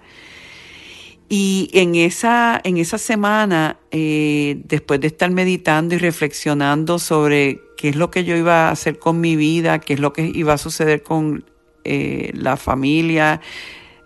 Y 1.27 1.69
en 1.73 1.95
esa, 1.95 2.59
en 2.63 2.77
esa 2.77 2.97
semana, 2.97 3.77
eh, 3.91 4.61
después 4.65 4.99
de 4.99 5.07
estar 5.07 5.29
meditando 5.29 5.93
y 5.93 5.99
reflexionando 5.99 6.97
sobre 6.97 7.59
qué 7.77 7.89
es 7.89 7.95
lo 7.95 8.09
que 8.09 8.23
yo 8.23 8.35
iba 8.35 8.69
a 8.69 8.71
hacer 8.71 8.97
con 8.97 9.21
mi 9.21 9.35
vida, 9.35 9.79
qué 9.79 9.93
es 9.93 9.99
lo 9.99 10.11
que 10.13 10.25
iba 10.25 10.53
a 10.53 10.57
suceder 10.57 11.03
con 11.03 11.45
eh, 11.83 12.31
la 12.33 12.57
familia, 12.57 13.41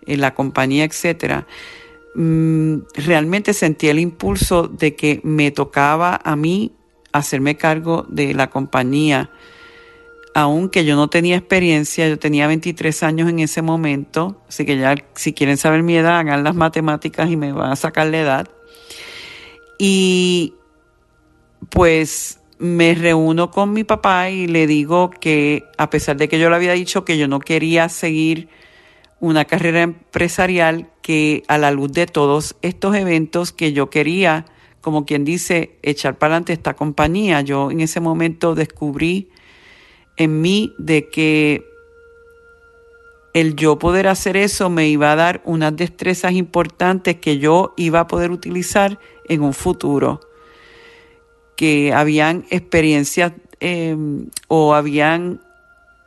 en 0.05 0.19
la 0.19 0.33
compañía, 0.33 0.83
etcétera, 0.83 1.48
mm, 2.15 2.77
realmente 2.96 3.53
sentí 3.53 3.88
el 3.88 4.00
impulso 4.00 4.67
de 4.67 4.96
que 4.96 5.22
me 5.24 5.51
tocaba 5.51 6.20
a 6.24 6.36
mí 6.36 6.74
hacerme 7.12 7.58
cargo 7.58 8.05
de 8.10 8.34
la 8.34 8.50
compañía. 8.50 9.29
Aunque 10.36 10.84
yo 10.84 10.96
no 10.96 11.10
tenía 11.10 11.38
experiencia, 11.38 12.10
yo 12.10 12.17
tenía 12.17 12.48
23 12.48 13.03
años 13.03 13.29
en 13.29 13.39
ese 13.39 13.62
momento, 13.62 14.41
así 14.50 14.65
que 14.65 14.77
ya 14.77 14.96
si 15.13 15.34
quieren 15.34 15.58
saber 15.58 15.84
mi 15.84 15.96
edad, 15.96 16.17
hagan 16.17 16.43
las 16.43 16.55
matemáticas 16.55 17.29
y 17.29 17.38
me 17.38 17.53
van 17.53 17.72
a 17.72 17.75
sacar 17.75 18.08
la 18.08 18.20
edad. 18.20 18.50
Y 19.77 20.55
pues 21.70 22.39
me 22.58 22.96
reúno 22.96 23.51
con 23.51 23.74
mi 23.74 23.84
papá 23.84 24.29
y 24.29 24.48
le 24.48 24.67
digo 24.67 25.10
que 25.10 25.65
a 25.77 25.89
pesar 25.89 26.17
de 26.17 26.27
que 26.29 26.39
yo 26.39 26.50
le 26.50 26.55
había 26.55 26.74
dicho 26.74 27.05
que 27.05 27.17
yo 27.17 27.27
no 27.27 27.39
quería 27.39 27.89
seguir 27.89 28.48
una 29.24 29.46
carrera 29.46 29.84
empresarial, 29.84 30.89
que 31.01 31.44
a 31.48 31.58
la 31.58 31.72
luz 31.72 31.94
de 31.94 32.08
todos 32.08 32.58
estos 32.62 32.94
eventos 32.94 33.53
que 33.53 33.72
yo 33.72 33.89
quería, 33.89 34.46
como 34.82 35.06
quien 35.06 35.24
dice, 35.24 35.80
echar 35.82 36.18
para 36.18 36.34
adelante 36.34 36.51
esta 36.51 36.74
compañía, 36.74 37.39
yo 37.39 37.72
en 37.72 37.80
ese 37.80 38.01
momento 38.01 38.53
descubrí 38.53 39.30
en 40.18 40.42
mí 40.42 40.74
de 40.77 41.08
que 41.08 41.63
el 43.34 43.56
yo 43.56 43.80
poder 43.80 44.10
hacer 44.10 44.36
eso 44.36 44.70
me 44.70 44.89
iba 44.89 45.13
a 45.13 45.15
dar 45.15 45.42
unas 45.46 45.74
destrezas 45.74 46.34
importantes 46.34 47.15
que 47.15 47.38
yo 47.38 47.74
iba 47.77 48.01
a 48.01 48.08
poder 48.08 48.30
utilizar 48.30 49.00
en 49.30 49.42
un 49.42 49.53
futuro 49.53 50.20
que 51.56 51.94
habían 51.94 52.44
experiencias 52.50 53.32
em, 53.62 54.27
o 54.50 54.75
habían, 54.75 55.39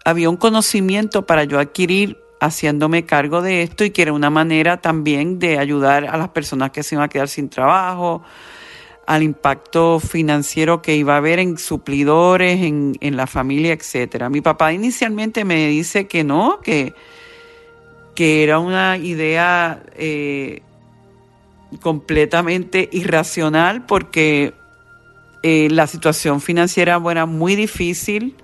había 0.04 0.28
un 0.28 0.36
conocimiento 0.36 1.24
para 1.24 1.44
yo 1.44 1.58
adquirir 1.58 2.25
haciéndome 2.40 3.06
cargo 3.06 3.42
de 3.42 3.62
esto 3.62 3.84
y 3.84 3.90
que 3.90 4.02
era 4.02 4.12
una 4.12 4.30
manera 4.30 4.80
también 4.80 5.38
de 5.38 5.58
ayudar 5.58 6.04
a 6.04 6.16
las 6.16 6.28
personas 6.28 6.70
que 6.70 6.82
se 6.82 6.94
iban 6.94 7.04
a 7.04 7.08
quedar 7.08 7.28
sin 7.28 7.48
trabajo, 7.48 8.22
al 9.06 9.22
impacto 9.22 10.00
financiero 10.00 10.82
que 10.82 10.96
iba 10.96 11.14
a 11.14 11.18
haber 11.18 11.38
en 11.38 11.58
suplidores, 11.58 12.60
en, 12.62 12.96
en 13.00 13.16
la 13.16 13.26
familia, 13.26 13.72
etcétera. 13.72 14.28
Mi 14.28 14.40
papá 14.40 14.72
inicialmente 14.72 15.44
me 15.44 15.68
dice 15.68 16.06
que 16.08 16.24
no, 16.24 16.60
que, 16.60 16.92
que 18.14 18.42
era 18.42 18.58
una 18.58 18.96
idea 18.96 19.82
eh, 19.94 20.62
completamente 21.80 22.88
irracional 22.92 23.86
porque 23.86 24.54
eh, 25.42 25.68
la 25.70 25.86
situación 25.86 26.40
financiera 26.40 27.00
era 27.08 27.26
muy 27.26 27.54
difícil. 27.54 28.34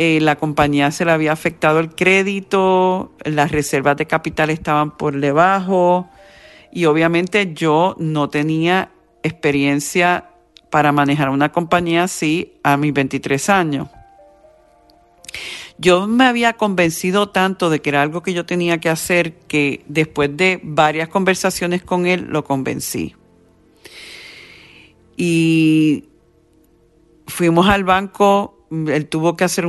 Eh, 0.00 0.20
la 0.20 0.36
compañía 0.36 0.92
se 0.92 1.04
le 1.04 1.10
había 1.10 1.32
afectado 1.32 1.80
el 1.80 1.92
crédito, 1.92 3.10
las 3.24 3.50
reservas 3.50 3.96
de 3.96 4.06
capital 4.06 4.48
estaban 4.48 4.96
por 4.96 5.18
debajo 5.18 6.08
y 6.70 6.84
obviamente 6.84 7.52
yo 7.52 7.96
no 7.98 8.28
tenía 8.30 8.92
experiencia 9.24 10.30
para 10.70 10.92
manejar 10.92 11.30
una 11.30 11.50
compañía 11.50 12.04
así 12.04 12.52
a 12.62 12.76
mis 12.76 12.92
23 12.92 13.48
años. 13.48 13.88
Yo 15.78 16.06
me 16.06 16.26
había 16.26 16.52
convencido 16.52 17.30
tanto 17.30 17.68
de 17.68 17.80
que 17.80 17.90
era 17.90 18.00
algo 18.00 18.22
que 18.22 18.32
yo 18.32 18.46
tenía 18.46 18.78
que 18.78 18.90
hacer 18.90 19.32
que 19.48 19.82
después 19.88 20.36
de 20.36 20.60
varias 20.62 21.08
conversaciones 21.08 21.82
con 21.82 22.06
él 22.06 22.28
lo 22.30 22.44
convencí. 22.44 23.16
Y 25.16 26.04
fuimos 27.26 27.66
al 27.66 27.82
banco, 27.82 28.57
él 28.70 29.06
tuvo 29.08 29.36
que 29.36 29.44
hacer 29.44 29.66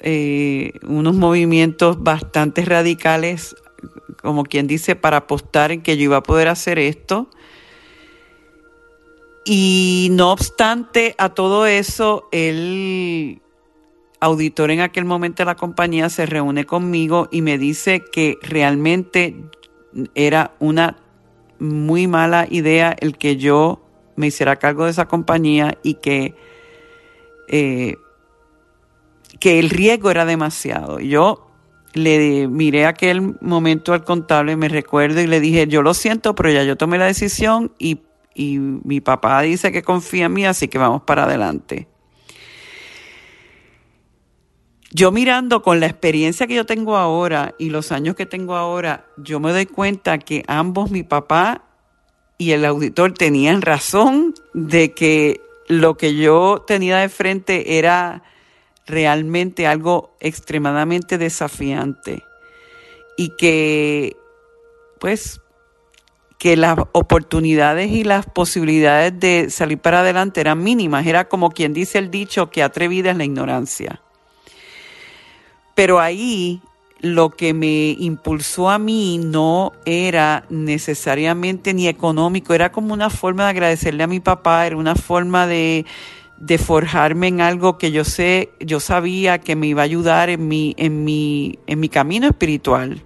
eh, 0.00 0.72
unos 0.86 1.14
movimientos 1.14 2.02
bastante 2.02 2.64
radicales, 2.64 3.56
como 4.22 4.44
quien 4.44 4.66
dice, 4.66 4.96
para 4.96 5.18
apostar 5.18 5.72
en 5.72 5.82
que 5.82 5.96
yo 5.96 6.04
iba 6.04 6.18
a 6.18 6.22
poder 6.22 6.48
hacer 6.48 6.78
esto. 6.78 7.28
Y 9.44 10.08
no 10.12 10.30
obstante 10.30 11.14
a 11.18 11.30
todo 11.30 11.66
eso, 11.66 12.28
el 12.32 13.40
auditor 14.20 14.70
en 14.70 14.80
aquel 14.80 15.04
momento 15.04 15.42
de 15.42 15.46
la 15.46 15.56
compañía 15.56 16.10
se 16.10 16.26
reúne 16.26 16.64
conmigo 16.64 17.28
y 17.30 17.42
me 17.42 17.56
dice 17.56 18.04
que 18.12 18.36
realmente 18.42 19.36
era 20.14 20.54
una 20.58 20.96
muy 21.58 22.06
mala 22.06 22.46
idea 22.50 22.94
el 23.00 23.16
que 23.16 23.36
yo 23.36 23.80
me 24.16 24.26
hiciera 24.26 24.56
cargo 24.56 24.84
de 24.84 24.90
esa 24.90 25.06
compañía 25.06 25.78
y 25.82 25.94
que 25.94 26.34
eh, 27.48 27.96
que 29.40 29.58
el 29.58 29.70
riesgo 29.70 30.10
era 30.10 30.24
demasiado. 30.24 31.00
Yo 31.00 31.48
le 31.94 32.48
miré 32.48 32.86
aquel 32.86 33.36
momento 33.40 33.92
al 33.92 34.04
contable, 34.04 34.56
me 34.56 34.68
recuerdo, 34.68 35.20
y 35.20 35.26
le 35.26 35.40
dije, 35.40 35.66
yo 35.66 35.82
lo 35.82 35.94
siento, 35.94 36.34
pero 36.34 36.50
ya 36.50 36.62
yo 36.64 36.76
tomé 36.76 36.98
la 36.98 37.06
decisión 37.06 37.72
y, 37.78 38.00
y 38.34 38.58
mi 38.58 39.00
papá 39.00 39.40
dice 39.42 39.72
que 39.72 39.82
confía 39.82 40.26
en 40.26 40.32
mí, 40.32 40.46
así 40.46 40.68
que 40.68 40.78
vamos 40.78 41.02
para 41.02 41.24
adelante. 41.24 41.88
Yo 44.90 45.12
mirando 45.12 45.60
con 45.62 45.80
la 45.80 45.86
experiencia 45.86 46.46
que 46.46 46.54
yo 46.54 46.64
tengo 46.64 46.96
ahora 46.96 47.54
y 47.58 47.68
los 47.68 47.92
años 47.92 48.14
que 48.14 48.24
tengo 48.24 48.56
ahora, 48.56 49.04
yo 49.18 49.38
me 49.38 49.52
doy 49.52 49.66
cuenta 49.66 50.18
que 50.18 50.44
ambos, 50.46 50.90
mi 50.90 51.02
papá 51.02 51.64
y 52.38 52.52
el 52.52 52.64
auditor, 52.64 53.12
tenían 53.12 53.60
razón 53.60 54.34
de 54.54 54.94
que 54.94 55.42
lo 55.66 55.96
que 55.96 56.14
yo 56.14 56.64
tenía 56.66 56.98
de 56.98 57.10
frente 57.10 57.78
era 57.78 58.22
realmente 58.88 59.66
algo 59.66 60.16
extremadamente 60.20 61.18
desafiante 61.18 62.24
y 63.16 63.30
que 63.36 64.16
pues 64.98 65.40
que 66.38 66.56
las 66.56 66.78
oportunidades 66.92 67.90
y 67.90 68.04
las 68.04 68.24
posibilidades 68.26 69.18
de 69.18 69.50
salir 69.50 69.78
para 69.78 70.00
adelante 70.00 70.40
eran 70.40 70.62
mínimas. 70.62 71.04
Era 71.04 71.28
como 71.28 71.50
quien 71.50 71.74
dice 71.74 71.98
el 71.98 72.10
dicho 72.10 72.48
que 72.50 72.62
atrevida 72.62 73.10
es 73.10 73.16
la 73.16 73.24
ignorancia. 73.24 74.00
Pero 75.74 75.98
ahí 75.98 76.62
lo 77.00 77.30
que 77.30 77.54
me 77.54 77.90
impulsó 77.98 78.70
a 78.70 78.78
mí 78.78 79.18
no 79.18 79.72
era 79.84 80.44
necesariamente 80.48 81.74
ni 81.74 81.88
económico, 81.88 82.54
era 82.54 82.72
como 82.72 82.92
una 82.92 83.10
forma 83.10 83.44
de 83.44 83.50
agradecerle 83.50 84.02
a 84.02 84.08
mi 84.08 84.20
papá, 84.20 84.66
era 84.66 84.76
una 84.76 84.96
forma 84.96 85.46
de, 85.46 85.86
de 86.40 86.58
forjarme 86.58 87.28
en 87.28 87.40
algo 87.40 87.78
que 87.78 87.90
yo 87.90 88.04
sé, 88.04 88.50
yo 88.60 88.80
sabía 88.80 89.38
que 89.38 89.56
me 89.56 89.66
iba 89.66 89.82
a 89.82 89.84
ayudar 89.84 90.30
en 90.30 90.46
mi, 90.46 90.74
en 90.78 91.04
mi, 91.04 91.58
en 91.66 91.80
mi 91.80 91.88
camino 91.88 92.28
espiritual. 92.28 93.02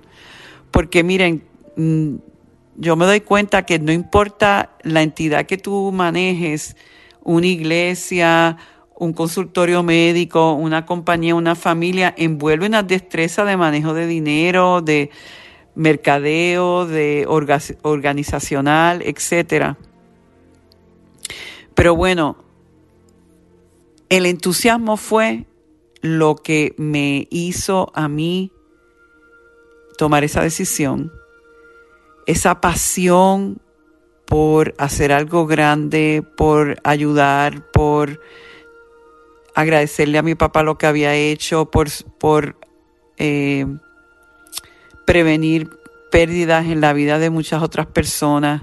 Porque 0.70 1.02
miren, 1.02 1.42
mm, 1.76 2.14
yo 2.76 2.96
me 2.96 3.06
doy 3.06 3.20
cuenta 3.20 3.64
que 3.64 3.78
no 3.78 3.92
importa 3.92 4.76
la 4.82 5.02
entidad 5.02 5.46
que 5.46 5.56
tú 5.56 5.92
manejes, 5.92 6.76
una 7.22 7.46
iglesia, 7.46 8.58
un 8.96 9.12
consultorio 9.12 9.82
médico, 9.82 10.52
una 10.52 10.84
compañía, 10.84 11.34
una 11.34 11.54
familia, 11.54 12.14
envuelve 12.16 12.66
una 12.66 12.82
destreza 12.82 13.44
de 13.44 13.56
manejo 13.56 13.94
de 13.94 14.06
dinero, 14.06 14.82
de 14.82 15.10
mercadeo, 15.74 16.86
de 16.86 17.26
organizacional, 17.26 19.02
etcétera. 19.02 19.78
Pero 21.74 21.96
bueno, 21.96 22.36
el 24.12 24.26
entusiasmo 24.26 24.98
fue 24.98 25.46
lo 26.02 26.36
que 26.36 26.74
me 26.76 27.28
hizo 27.30 27.90
a 27.94 28.08
mí 28.08 28.52
tomar 29.96 30.22
esa 30.22 30.42
decisión, 30.42 31.10
esa 32.26 32.60
pasión 32.60 33.62
por 34.26 34.74
hacer 34.76 35.12
algo 35.12 35.46
grande, 35.46 36.22
por 36.36 36.76
ayudar, 36.84 37.70
por 37.70 38.20
agradecerle 39.54 40.18
a 40.18 40.22
mi 40.22 40.34
papá 40.34 40.62
lo 40.62 40.76
que 40.76 40.86
había 40.86 41.14
hecho 41.14 41.70
por, 41.70 41.88
eh, 43.16 43.64
prevenir 45.06 45.70
pérdidas 46.10 46.66
en 46.66 46.82
la 46.82 46.92
vida 46.92 47.18
de 47.18 47.30
muchas 47.30 47.62
otras 47.62 47.86
personas. 47.86 48.60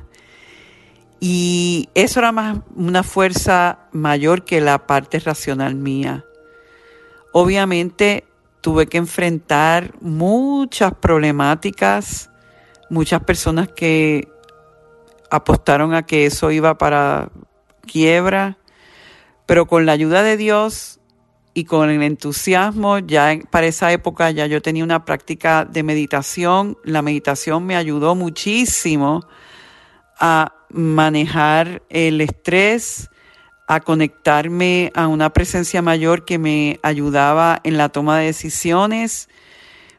Y 1.20 1.90
eso 1.96 2.20
era 2.20 2.32
más 2.32 2.60
una 2.76 3.02
fuerza 3.02 3.79
mayor 3.92 4.46
que 4.46 4.62
la 4.62 4.86
parte 4.88 5.20
racional 5.20 5.76
mía. 5.76 6.26
Obviamente 7.34 8.26
tuve 8.62 8.88
que 8.88 8.98
enfrentar 8.98 9.94
muchas 10.02 10.94
problemáticas, 10.94 12.30
muchas 12.90 13.24
personas 13.24 13.70
que 13.70 14.28
apostaron 15.30 15.94
a 15.94 16.06
que 16.06 16.26
eso 16.26 16.52
iba 16.52 16.78
para 16.78 17.30
quiebra, 17.86 18.58
pero 19.46 19.68
con 19.68 19.86
la 19.86 19.94
ayuda 19.94 20.24
de 20.24 20.38
Dios 20.38 21.00
y 21.54 21.66
con 21.66 21.90
el 21.90 22.02
entusiasmo, 22.04 23.00
ya 23.00 23.38
para 23.50 23.68
esa 23.68 23.92
época 23.92 24.32
ya 24.32 24.46
yo 24.46 24.62
tenía 24.62 24.84
una 24.84 25.06
práctica 25.06 25.66
de 25.66 25.84
meditación. 25.84 26.78
La 26.84 27.02
meditación 27.02 27.66
me 27.66 27.76
ayudó 27.76 28.16
muchísimo 28.16 29.26
a 30.20 30.54
manejar 30.70 31.82
el 31.90 32.22
estrés, 32.22 33.10
a 33.70 33.82
conectarme 33.82 34.92
a 34.96 35.08
una 35.08 35.30
presencia 35.30 35.84
mayor 35.84 36.26
que 36.26 36.40
me 36.40 36.80
ayudaba 36.82 37.62
en 37.64 37.78
la 37.78 37.90
toma 37.90 38.18
de 38.18 38.26
decisiones. 38.26 39.30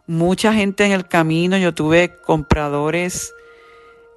mucha 0.08 0.52
gente 0.52 0.84
en 0.84 0.90
el 0.90 1.06
camino, 1.06 1.56
yo 1.56 1.72
tuve 1.72 2.16
compradores, 2.26 3.32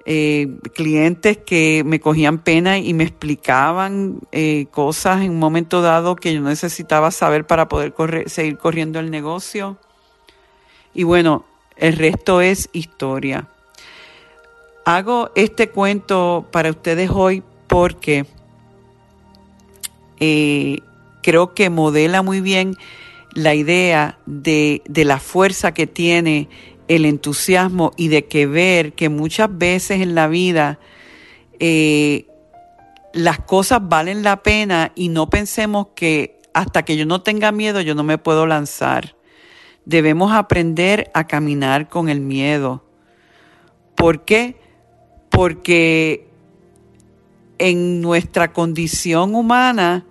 eh, 0.06 0.48
clientes 0.74 1.38
que 1.38 1.84
me 1.86 2.00
cogían 2.00 2.38
pena 2.38 2.78
y 2.78 2.94
me 2.94 3.04
explicaban 3.04 4.18
eh, 4.32 4.66
cosas 4.72 5.22
en 5.22 5.30
un 5.30 5.38
momento 5.38 5.82
dado 5.82 6.16
que 6.16 6.34
yo 6.34 6.40
necesitaba 6.40 7.12
saber 7.12 7.46
para 7.46 7.68
poder 7.68 7.94
seguir 8.26 8.58
corriendo 8.58 8.98
el 8.98 9.12
negocio. 9.12 9.78
Y 10.94 11.04
bueno, 11.04 11.44
el 11.76 11.92
resto 11.96 12.40
es 12.40 12.68
historia. 12.72 13.46
Hago 14.84 15.30
este 15.36 15.68
cuento 15.68 16.44
para 16.50 16.70
ustedes 16.70 17.08
hoy 17.14 17.44
porque 17.68 18.26
eh, 20.20 20.78
creo 21.22 21.54
que 21.54 21.70
modela 21.70 22.22
muy 22.22 22.40
bien 22.40 22.76
la 23.32 23.54
idea 23.54 24.18
de, 24.26 24.82
de 24.86 25.04
la 25.04 25.18
fuerza 25.18 25.74
que 25.74 25.86
tiene 25.86 26.48
el 26.88 27.04
entusiasmo 27.04 27.92
y 27.96 28.08
de 28.08 28.26
que 28.26 28.46
ver 28.46 28.92
que 28.92 29.08
muchas 29.08 29.48
veces 29.56 30.00
en 30.00 30.14
la 30.14 30.28
vida 30.28 30.78
eh, 31.58 32.26
las 33.12 33.38
cosas 33.40 33.80
valen 33.82 34.22
la 34.22 34.42
pena 34.42 34.92
y 34.94 35.08
no 35.08 35.30
pensemos 35.30 35.88
que 35.94 36.40
hasta 36.52 36.84
que 36.84 36.96
yo 36.96 37.06
no 37.06 37.22
tenga 37.22 37.52
miedo 37.52 37.80
yo 37.80 37.94
no 37.94 38.04
me 38.04 38.18
puedo 38.18 38.46
lanzar. 38.46 39.16
Debemos 39.86 40.32
aprender 40.32 41.10
a 41.14 41.26
caminar 41.26 41.88
con 41.88 42.08
el 42.08 42.20
miedo. 42.20 42.84
¿Por 43.94 44.24
qué? 44.24 44.56
Porque 45.30 46.26
en 47.64 48.02
nuestra 48.02 48.52
condición 48.52 49.34
humana, 49.34 50.04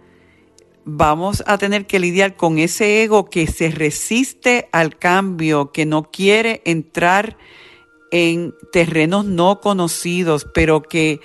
vamos 0.86 1.44
a 1.46 1.60
tener 1.60 1.86
que 1.86 2.00
lidiar 2.00 2.36
con 2.36 2.58
ese 2.58 3.04
ego 3.04 3.30
que 3.30 3.46
se 3.46 3.70
resiste 3.70 4.70
al 4.72 4.98
cambio, 4.98 5.72
que 5.72 5.86
no 5.86 6.10
quiere 6.10 6.64
entrar 6.66 7.38
en 8.10 8.56
terrenos 8.72 9.26
no 9.26 9.62
conocidos, 9.62 10.48
pero 10.52 10.82
que 10.82 11.22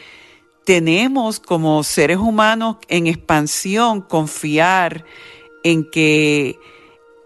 tenemos 0.66 1.40
como 1.40 1.82
seres 1.82 2.18
humanos 2.18 2.76
en 2.88 3.06
expansión 3.06 4.02
confiar 4.02 5.06
en 5.64 5.88
que, 5.90 6.58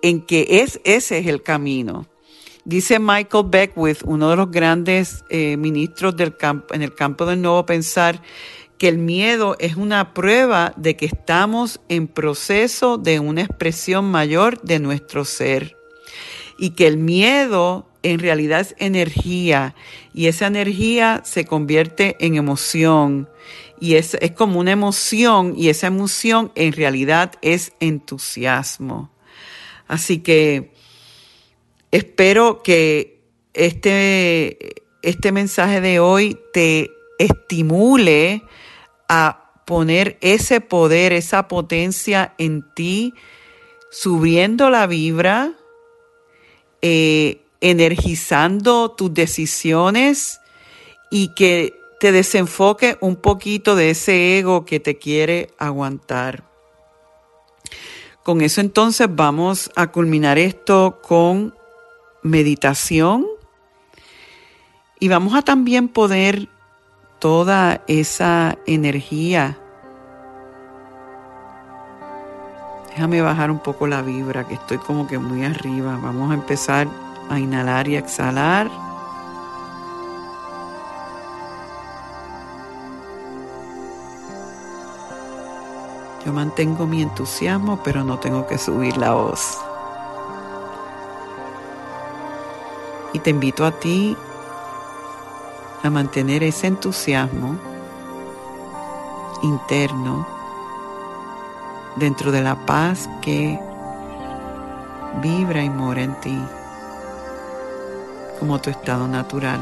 en 0.03 0.25
que 0.25 0.47
es, 0.63 0.81
ese 0.85 1.19
es 1.19 1.27
el 1.27 1.43
camino. 1.43 2.07
Dice 2.65 3.01
Michael 3.01 3.47
Beckwith, 3.49 4.03
uno 4.05 4.31
de 4.31 4.37
los 4.37 4.49
grandes 4.49 5.25
eh, 5.29 5.57
ministros 5.57 6.17
del 6.17 6.37
campo, 6.37 6.73
en 6.73 6.83
el 6.83 6.95
campo 6.95 7.27
del 7.27 7.43
nuevo 7.43 7.67
pensar, 7.67 8.23
que 8.83 8.89
el 8.89 8.99
miedo 8.99 9.55
es 9.61 9.77
una 9.77 10.13
prueba 10.13 10.75
de 10.77 10.97
que 10.97 11.07
estamos 11.07 11.79
en 11.89 12.09
proceso 12.09 12.99
de 12.99 13.21
una 13.21 13.43
expresión 13.43 14.11
mayor 14.11 14.61
de 14.63 14.81
nuestro 14.81 15.25
ser. 15.25 15.77
Y 16.59 16.71
que 16.71 16.89
el 16.89 16.97
miedo 16.97 17.87
en 18.03 18.19
realidad 18.19 18.63
es 18.63 18.75
energía. 18.79 19.77
Y 20.13 20.27
esa 20.27 20.49
energía 20.49 21.23
se 21.25 21.45
convierte 21.45 22.17
en 22.19 22.35
emoción. 22.35 23.29
Y 23.79 23.95
es, 23.95 24.15
es 24.15 24.33
como 24.33 24.59
una 24.59 24.73
emoción. 24.73 25.55
Y 25.57 25.69
esa 25.69 25.87
emoción 25.87 26.51
en 26.57 26.73
realidad 26.73 27.35
es 27.41 27.75
entusiasmo. 27.79 29.13
Así 29.87 30.25
que 30.25 30.73
espero 31.93 32.65
que 32.65 33.23
este, 33.55 34.83
este 35.03 35.31
mensaje 35.31 35.81
de 35.81 36.01
hoy 36.01 36.37
te 36.53 36.91
estimule 37.21 38.43
a 39.09 39.51
poner 39.65 40.19
ese 40.21 40.61
poder, 40.61 41.13
esa 41.13 41.49
potencia 41.49 42.35
en 42.39 42.63
ti, 42.75 43.15
subiendo 43.91 44.71
la 44.71 44.87
vibra, 44.87 45.53
eh, 46.81 47.43
energizando 47.61 48.91
tus 48.91 49.15
decisiones 49.15 50.41
y 51.11 51.35
que 51.35 51.79
te 52.01 52.11
desenfoque 52.11 52.99
un 53.01 53.15
poquito 53.15 53.77
de 53.77 53.91
ese 53.91 54.39
ego 54.39 54.65
que 54.65 54.81
te 54.81 54.99
quiere 54.99 55.51
aguantar. 55.59 56.43
Con 58.25 58.41
eso 58.41 58.61
entonces 58.61 59.09
vamos 59.11 59.71
a 59.77 59.93
culminar 59.93 60.39
esto 60.39 61.01
con 61.03 61.55
meditación 62.23 63.27
y 64.99 65.09
vamos 65.09 65.35
a 65.35 65.43
también 65.43 65.89
poder 65.89 66.49
toda 67.23 67.81
esa 67.87 68.59
energía. 68.67 69.57
Déjame 72.89 73.23
bajar 73.23 73.49
un 73.53 73.61
poco 73.61 73.87
la 73.87 74.03
vibra, 74.03 74.45
que 74.49 74.55
estoy 74.55 74.79
como 74.79 75.07
que 75.07 75.19
muy 75.19 75.45
arriba. 75.45 76.01
Vamos 76.03 76.33
a 76.33 76.35
empezar 76.35 76.89
a 77.31 77.39
inhalar 77.39 77.87
y 77.87 77.95
exhalar. 77.95 78.69
Yo 86.27 86.33
mantengo 86.33 86.89
mi 86.89 87.03
entusiasmo, 87.03 87.79
pero 87.85 88.03
no 88.03 88.19
tengo 88.19 88.49
que 88.49 88.59
subir 88.59 88.97
la 88.97 89.13
voz. 89.13 89.59
Y 93.13 93.21
te 93.21 93.31
invito 93.31 93.65
a 93.65 93.71
ti 93.71 94.17
a 95.83 95.91
mantener 95.91 96.43
ese 96.43 96.69
entusiasmo 96.69 97.57
interno 99.43 100.27
dentro 101.97 102.31
de 102.31 102.43
la 102.43 102.55
paz 102.67 103.09
que 103.21 103.59
vibra 105.21 105.63
y 105.63 105.71
mora 105.71 106.03
en 106.03 106.15
ti 106.21 106.39
como 108.39 108.61
tu 108.61 108.71
estado 108.71 109.07
natural. 109.07 109.61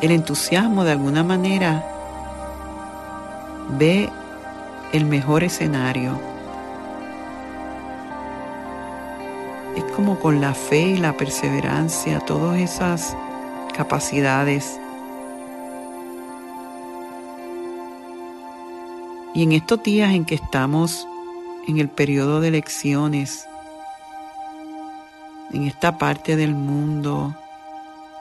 El 0.00 0.10
entusiasmo 0.10 0.84
de 0.84 0.92
alguna 0.92 1.22
manera 1.22 1.82
ve 3.78 4.10
el 4.92 5.06
mejor 5.06 5.44
escenario 5.44 6.33
es 9.76 9.84
como 9.96 10.18
con 10.18 10.40
la 10.40 10.54
fe 10.54 10.82
y 10.82 10.96
la 10.96 11.16
perseverancia, 11.16 12.20
todas 12.20 12.60
esas 12.60 13.16
capacidades. 13.76 14.78
Y 19.34 19.42
en 19.42 19.52
estos 19.52 19.82
días 19.82 20.14
en 20.14 20.24
que 20.24 20.36
estamos 20.36 21.08
en 21.66 21.78
el 21.78 21.88
periodo 21.88 22.40
de 22.40 22.48
elecciones, 22.48 23.48
en 25.52 25.64
esta 25.64 25.98
parte 25.98 26.36
del 26.36 26.54
mundo, 26.54 27.34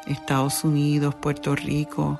Estados 0.05 0.63
Unidos, 0.63 1.15
Puerto 1.15 1.55
Rico, 1.55 2.19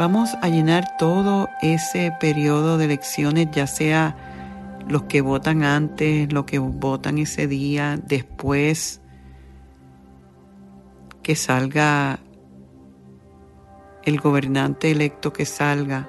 Vamos 0.00 0.34
a 0.40 0.48
llenar 0.48 0.96
todo 0.96 1.50
ese 1.60 2.10
periodo 2.18 2.78
de 2.78 2.86
elecciones, 2.86 3.48
ya 3.52 3.66
sea 3.66 4.16
los 4.88 5.02
que 5.02 5.20
votan 5.20 5.62
antes, 5.62 6.32
los 6.32 6.46
que 6.46 6.58
votan 6.58 7.18
ese 7.18 7.46
día, 7.46 7.98
después 8.02 9.02
que 11.22 11.36
salga 11.36 12.18
el 14.02 14.18
gobernante 14.18 14.90
electo 14.90 15.34
que 15.34 15.44
salga. 15.44 16.08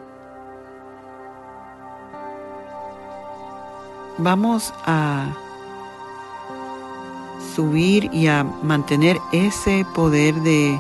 Vamos 4.18 4.74
a 4.86 5.34
subir 7.54 8.10
y 8.14 8.28
a 8.28 8.46
mantener 8.46 9.20
ese 9.34 9.86
poder 9.94 10.36
de 10.36 10.80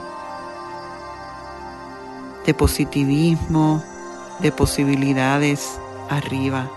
de 2.46 2.54
positivismo, 2.54 3.84
de 4.40 4.52
posibilidades 4.52 5.80
arriba. 6.10 6.70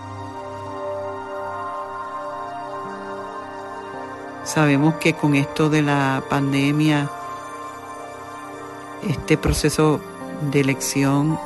Sabemos 4.43 4.95
que 4.95 5.13
con 5.13 5.35
esto 5.35 5.69
de 5.69 5.81
la 5.81 6.23
pandemia, 6.29 7.09
este 9.07 9.37
proceso 9.37 9.99
de 10.51 10.59
elección 10.59 11.39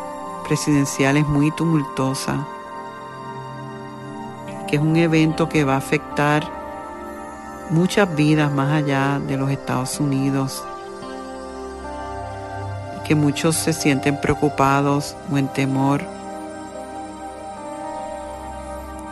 presidencial 0.46 1.18
es 1.18 1.28
muy 1.28 1.52
tumultuosa, 1.52 2.46
que 4.68 4.76
es 4.76 4.82
un 4.82 4.98
evento 4.98 5.48
que 5.48 5.64
va 5.64 5.76
a 5.76 5.78
afectar 5.78 6.44
muchas 7.70 8.14
vidas 8.16 8.52
más 8.52 8.72
allá 8.72 9.20
de 9.20 9.38
los 9.38 9.50
Estados 9.50 10.00
Unidos 10.00 10.64
que 13.10 13.16
muchos 13.16 13.56
se 13.56 13.74
sienten 13.74 14.22
preocupados 14.22 15.18
o 15.32 15.38
en 15.40 15.48
temor. 15.48 16.04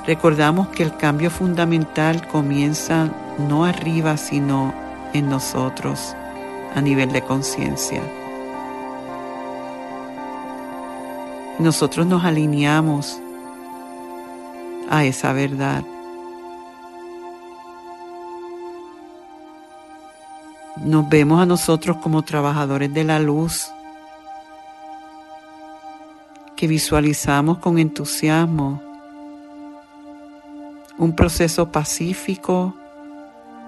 Recordamos 0.06 0.68
que 0.68 0.84
el 0.84 0.96
cambio 0.96 1.32
fundamental 1.32 2.28
comienza 2.28 3.10
no 3.40 3.66
arriba, 3.66 4.16
sino 4.18 4.72
en 5.14 5.28
nosotros 5.32 6.16
a 6.76 6.80
nivel 6.80 7.12
de 7.12 7.24
conciencia. 7.24 8.04
Nosotros 11.58 12.06
nos 12.06 12.24
alineamos 12.24 13.20
a 14.92 15.06
esa 15.06 15.34
verdad. 15.34 15.84
Nos 20.86 21.10
vemos 21.10 21.42
a 21.42 21.48
nosotros 21.48 21.98
como 21.98 22.22
trabajadores 22.22 22.94
de 22.94 23.04
la 23.04 23.18
luz 23.18 23.72
que 26.58 26.68
visualizamos 26.68 27.60
con 27.60 27.78
entusiasmo 27.78 28.82
un 30.98 31.16
proceso 31.16 31.72
pacífico, 31.72 32.74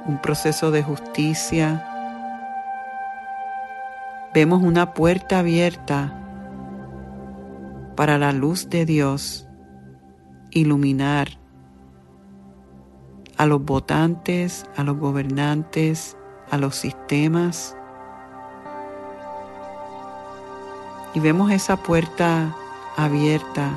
un 0.07 0.19
proceso 0.19 0.71
de 0.71 0.81
justicia. 0.81 1.85
Vemos 4.33 4.63
una 4.63 4.95
puerta 4.95 5.39
abierta 5.39 6.15
para 7.95 8.17
la 8.17 8.33
luz 8.33 8.69
de 8.71 8.85
Dios 8.87 9.47
iluminar 10.49 11.27
a 13.37 13.45
los 13.45 13.63
votantes, 13.63 14.65
a 14.75 14.83
los 14.83 14.97
gobernantes, 14.97 16.17
a 16.49 16.57
los 16.57 16.75
sistemas. 16.75 17.75
Y 21.13 21.19
vemos 21.19 21.51
esa 21.51 21.77
puerta 21.77 22.55
abierta, 22.97 23.71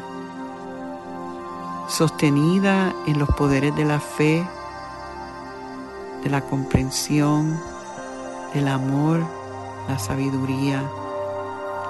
sostenida 1.88 2.94
en 3.06 3.18
los 3.18 3.28
poderes 3.30 3.74
de 3.76 3.84
la 3.84 4.00
fe, 4.00 4.46
de 6.22 6.30
la 6.30 6.40
comprensión, 6.40 7.60
del 8.54 8.68
amor, 8.68 9.20
la 9.88 9.98
sabiduría, 9.98 10.82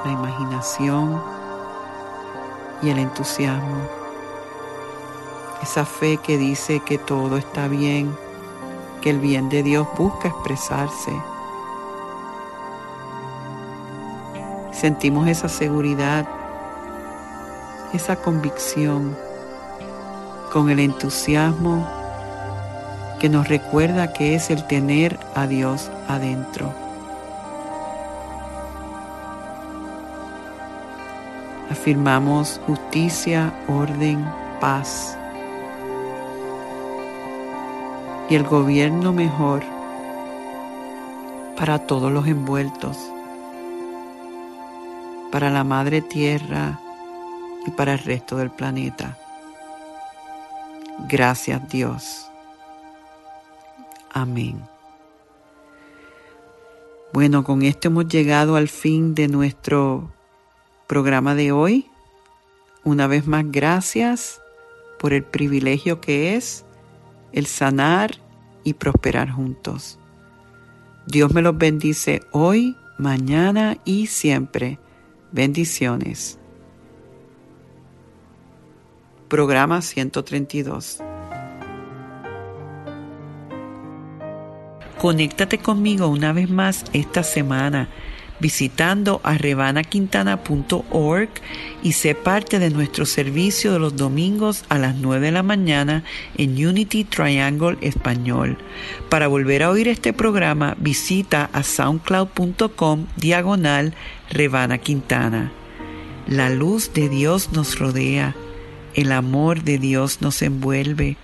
la 0.04 0.12
imaginación 0.12 1.22
y 2.82 2.90
el 2.90 2.98
entusiasmo. 2.98 3.78
Esa 5.62 5.84
fe 5.84 6.16
que 6.16 6.38
dice 6.38 6.80
que 6.80 6.98
todo 6.98 7.36
está 7.36 7.68
bien, 7.68 8.16
que 9.00 9.10
el 9.10 9.20
bien 9.20 9.48
de 9.48 9.62
Dios 9.62 9.86
busca 9.96 10.28
expresarse. 10.28 11.12
Sentimos 14.72 15.28
esa 15.28 15.48
seguridad, 15.48 16.26
esa 17.92 18.16
convicción, 18.16 19.16
con 20.52 20.70
el 20.70 20.80
entusiasmo 20.80 21.86
que 23.18 23.28
nos 23.28 23.48
recuerda 23.48 24.12
que 24.12 24.34
es 24.34 24.50
el 24.50 24.66
tener 24.66 25.18
a 25.34 25.46
Dios 25.46 25.90
adentro. 26.08 26.72
Afirmamos 31.70 32.60
justicia, 32.66 33.52
orden, 33.68 34.24
paz 34.60 35.16
y 38.28 38.34
el 38.34 38.44
gobierno 38.44 39.12
mejor 39.12 39.62
para 41.56 41.78
todos 41.78 42.10
los 42.10 42.26
envueltos, 42.26 42.98
para 45.30 45.50
la 45.50 45.64
Madre 45.64 46.02
Tierra 46.02 46.78
y 47.66 47.70
para 47.70 47.94
el 47.94 47.98
resto 47.98 48.36
del 48.36 48.50
planeta. 48.50 49.18
Gracias 51.08 51.68
Dios. 51.68 52.30
Amén. 54.12 54.62
Bueno, 57.12 57.44
con 57.44 57.62
esto 57.62 57.88
hemos 57.88 58.08
llegado 58.08 58.56
al 58.56 58.68
fin 58.68 59.14
de 59.14 59.28
nuestro 59.28 60.10
programa 60.86 61.34
de 61.34 61.52
hoy. 61.52 61.86
Una 62.84 63.06
vez 63.06 63.26
más, 63.26 63.44
gracias 63.46 64.40
por 64.98 65.12
el 65.12 65.22
privilegio 65.22 66.00
que 66.00 66.36
es 66.36 66.64
el 67.32 67.46
sanar 67.46 68.18
y 68.64 68.74
prosperar 68.74 69.30
juntos. 69.30 69.98
Dios 71.06 71.32
me 71.32 71.42
los 71.42 71.56
bendice 71.58 72.22
hoy, 72.30 72.76
mañana 72.98 73.78
y 73.84 74.06
siempre. 74.06 74.78
Bendiciones. 75.32 76.38
Programa 79.32 79.80
132. 79.80 80.98
Conéctate 85.00 85.56
conmigo 85.56 86.08
una 86.08 86.34
vez 86.34 86.50
más 86.50 86.84
esta 86.92 87.22
semana 87.22 87.88
visitando 88.40 89.22
a 89.24 89.38
revanaquintana.org 89.38 91.30
y 91.82 91.92
sé 91.92 92.14
parte 92.14 92.58
de 92.58 92.68
nuestro 92.68 93.06
servicio 93.06 93.72
de 93.72 93.78
los 93.78 93.96
domingos 93.96 94.66
a 94.68 94.76
las 94.76 94.96
9 94.96 95.24
de 95.24 95.32
la 95.32 95.42
mañana 95.42 96.04
en 96.36 96.50
Unity 96.50 97.04
Triangle 97.04 97.78
Español. 97.80 98.58
Para 99.08 99.28
volver 99.28 99.62
a 99.62 99.70
oír 99.70 99.88
este 99.88 100.12
programa, 100.12 100.76
visita 100.78 101.48
a 101.54 101.62
soundcloud.com 101.62 103.06
diagonal 103.16 103.94
Revana 104.28 104.76
Quintana. 104.76 105.50
La 106.26 106.50
luz 106.50 106.92
de 106.92 107.08
Dios 107.08 107.52
nos 107.52 107.78
rodea, 107.78 108.36
el 108.94 109.12
amor 109.12 109.62
de 109.62 109.78
Dios 109.78 110.20
nos 110.20 110.42
envuelve, 110.42 111.16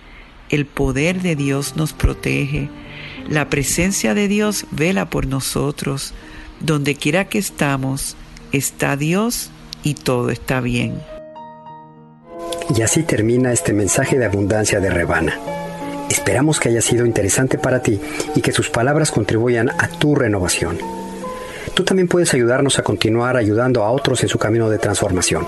el 0.49 0.65
poder 0.65 1.21
de 1.21 1.35
Dios 1.35 1.75
nos 1.75 1.93
protege, 1.93 2.69
la 3.27 3.49
presencia 3.49 4.13
de 4.13 4.27
Dios 4.27 4.65
vela 4.71 5.09
por 5.09 5.27
nosotros, 5.27 6.13
donde 6.59 6.95
quiera 6.95 7.25
que 7.25 7.37
estamos, 7.37 8.15
está 8.51 8.97
Dios 8.97 9.51
y 9.83 9.93
todo 9.93 10.29
está 10.29 10.61
bien. 10.61 10.99
Y 12.75 12.81
así 12.81 13.03
termina 13.03 13.51
este 13.51 13.73
mensaje 13.73 14.17
de 14.17 14.25
abundancia 14.25 14.79
de 14.79 14.89
Rebana. 14.89 15.39
Esperamos 16.09 16.59
que 16.59 16.69
haya 16.69 16.81
sido 16.81 17.05
interesante 17.05 17.57
para 17.57 17.81
ti 17.81 17.99
y 18.35 18.41
que 18.41 18.51
sus 18.51 18.69
palabras 18.69 19.11
contribuyan 19.11 19.69
a 19.69 19.87
tu 19.87 20.15
renovación. 20.15 20.77
Tú 21.73 21.83
también 21.83 22.07
puedes 22.07 22.33
ayudarnos 22.33 22.79
a 22.79 22.83
continuar 22.83 23.37
ayudando 23.37 23.83
a 23.83 23.91
otros 23.91 24.21
en 24.23 24.29
su 24.29 24.37
camino 24.39 24.69
de 24.69 24.79
transformación. 24.79 25.47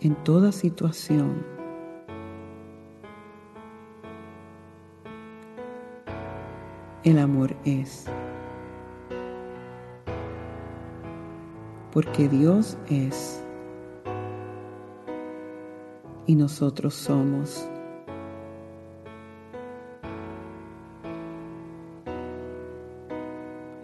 en 0.00 0.14
toda 0.22 0.52
situación. 0.52 1.44
el 7.02 7.18
amor 7.18 7.54
es. 7.66 8.06
Porque 11.94 12.28
Dios 12.28 12.76
es 12.90 13.40
y 16.26 16.34
nosotros 16.34 16.94
somos. 16.94 17.68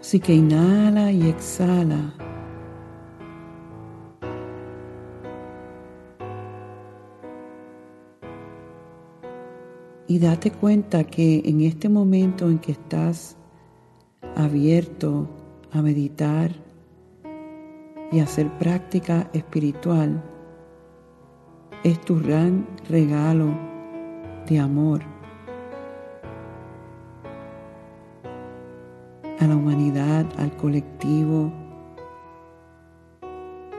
Así 0.01 0.19
que 0.19 0.33
inhala 0.33 1.09
y 1.11 1.29
exhala. 1.29 2.13
Y 10.07 10.19
date 10.19 10.51
cuenta 10.51 11.05
que 11.05 11.41
en 11.45 11.61
este 11.61 11.87
momento 11.87 12.49
en 12.49 12.59
que 12.59 12.73
estás 12.73 13.37
abierto 14.35 15.29
a 15.71 15.81
meditar 15.81 16.51
y 18.11 18.19
hacer 18.19 18.49
práctica 18.57 19.29
espiritual, 19.33 20.21
es 21.83 21.99
tu 22.01 22.19
gran 22.19 22.67
regalo 22.89 23.53
de 24.47 24.59
amor 24.59 25.01
a 29.39 29.47
la 29.47 29.55
humanidad, 29.55 30.25
al 30.37 30.55
colectivo, 30.55 31.51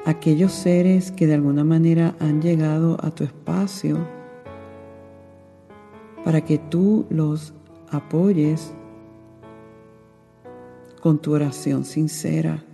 aquellos 0.04 0.52
seres 0.52 1.12
que 1.12 1.26
de 1.26 1.34
alguna 1.34 1.62
manera 1.62 2.16
han 2.18 2.42
llegado 2.42 2.96
a 3.00 3.10
tu 3.10 3.22
espacio 3.22 3.98
para 6.24 6.40
que 6.44 6.58
tú 6.58 7.06
los 7.10 7.54
apoyes 7.90 8.74
con 11.00 11.18
tu 11.18 11.34
oración 11.34 11.84
sincera. 11.84 12.64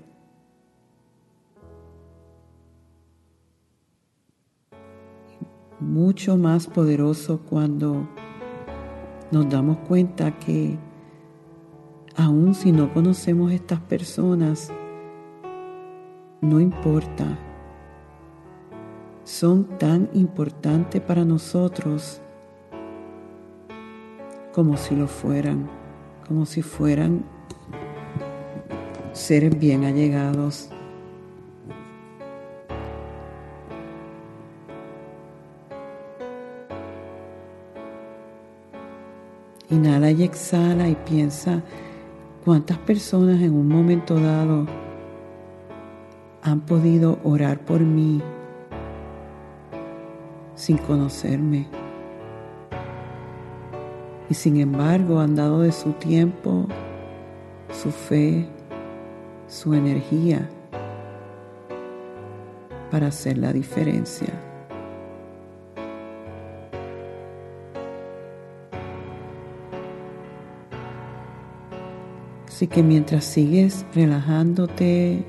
Mucho 5.99 6.37
más 6.37 6.69
poderoso 6.69 7.41
cuando 7.41 8.09
nos 9.33 9.51
damos 9.51 9.79
cuenta 9.79 10.39
que 10.39 10.79
aun 12.15 12.55
si 12.55 12.71
no 12.71 12.95
conocemos 12.95 13.51
estas 13.51 13.81
personas, 13.81 14.71
no 16.41 16.61
importa, 16.61 17.37
son 19.25 19.65
tan 19.77 20.09
importantes 20.15 21.03
para 21.03 21.25
nosotros 21.25 22.21
como 24.53 24.77
si 24.77 24.95
lo 24.95 25.09
fueran, 25.09 25.69
como 26.29 26.47
si 26.47 26.63
fueran 26.63 27.25
seres 29.13 29.59
bien 29.59 29.85
allegados. 29.85 30.71
Inhala 39.71 40.11
y 40.11 40.23
exhala 40.23 40.89
y 40.89 40.95
piensa 40.95 41.63
cuántas 42.45 42.79
personas 42.79 43.41
en 43.43 43.55
un 43.55 43.69
momento 43.69 44.19
dado 44.19 44.67
han 46.43 46.61
podido 46.61 47.19
orar 47.23 47.59
por 47.61 47.81
mí 47.81 48.23
sin 50.55 50.79
conocerme 50.79 51.67
y 54.31 54.35
sin 54.35 54.59
embargo 54.59 55.21
han 55.21 55.35
dado 55.35 55.61
de 55.61 55.73
su 55.73 55.93
tiempo, 55.93 56.67
su 57.71 57.91
fe, 57.91 58.49
su 59.47 59.75
energía 59.75 60.49
para 62.91 63.09
hacer 63.09 63.39
la 63.39 63.53
diferencia. 63.53 64.48
Así 72.59 72.67
que 72.67 72.83
mientras 72.83 73.25
sigues 73.25 73.87
relajándote, 73.95 75.25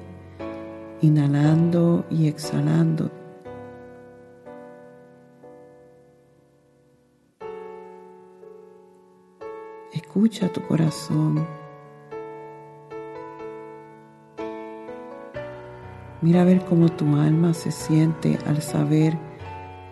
inhalando 0.99 2.03
y 2.09 2.27
exhalando, 2.27 3.11
Escucha 9.93 10.51
tu 10.51 10.65
corazón. 10.65 11.45
Mira 16.23 16.41
a 16.41 16.45
ver 16.45 16.65
cómo 16.65 16.89
tu 16.89 17.15
alma 17.15 17.53
se 17.53 17.69
siente 17.69 18.39
al 18.47 18.63
saber 18.63 19.15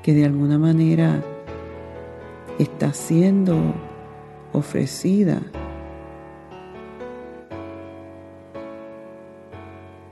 que 0.02 0.16
de 0.16 0.26
alguna 0.26 0.58
manera 0.58 1.24
está 2.58 2.94
siendo 2.94 3.76
ofrecida 4.54 5.40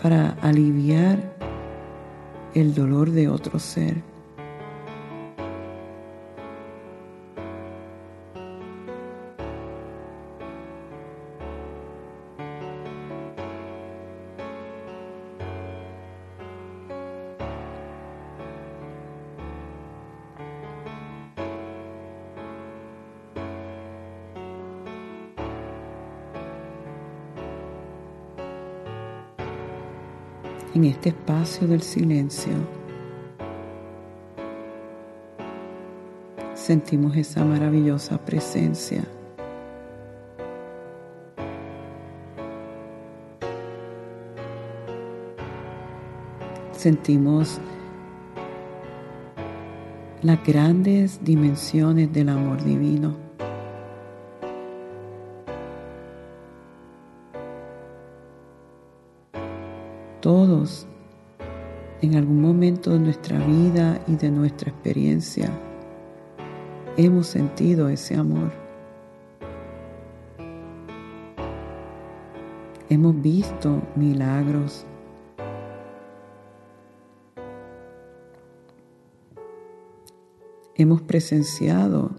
para 0.06 0.38
aliviar 0.44 1.18
el 2.54 2.76
dolor 2.76 3.10
de 3.10 3.28
otro 3.28 3.58
ser. 3.58 4.04
Del 31.46 31.84
silencio, 31.84 32.54
sentimos 36.56 37.16
esa 37.16 37.46
maravillosa 37.46 38.18
presencia. 38.18 39.04
Sentimos 46.72 47.60
las 50.24 50.44
grandes 50.44 51.24
dimensiones 51.24 52.12
del 52.12 52.30
amor 52.30 52.64
divino. 52.64 53.16
Todos 60.22 60.88
en 62.06 62.16
algún 62.16 62.40
momento 62.42 62.92
de 62.92 63.00
nuestra 63.00 63.40
vida 63.40 64.00
y 64.08 64.16
de 64.16 64.30
nuestra 64.30 64.70
experiencia 64.70 65.50
hemos 66.98 67.28
sentido 67.28 67.90
ese 67.90 68.16
amor. 68.16 68.52
Hemos 72.90 73.20
visto 73.22 73.82
milagros. 73.96 74.86
Hemos 80.76 81.02
presenciado 81.02 82.12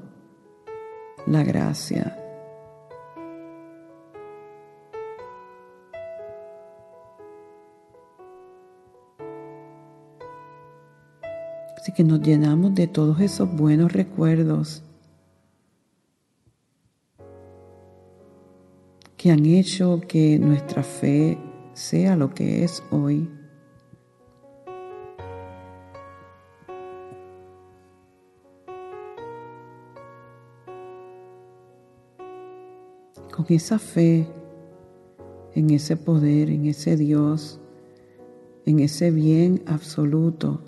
la 1.27 1.45
gracia 1.45 2.26
que 11.97 12.05
nos 12.05 12.21
llenamos 12.21 12.75
de 12.75 12.89
todos 12.89 13.21
esos 13.21 13.51
buenos 13.57 13.91
recuerdos 13.91 14.83
que 19.17 19.31
han 19.31 19.47
hecho 19.47 20.03
que 20.07 20.39
nuestra 20.39 20.83
fe 20.83 21.39
sea 21.73 22.15
lo 22.15 22.35
que 22.35 22.65
es 22.65 22.83
hoy. 22.91 23.31
Con 33.35 33.47
esa 33.49 33.79
fe 33.79 34.29
en 35.55 35.71
ese 35.71 35.97
poder, 35.97 36.51
en 36.51 36.67
ese 36.67 36.99
Dios, 36.99 37.59
en 38.67 38.81
ese 38.81 39.11
bien 39.11 39.63
absoluto, 39.65 40.61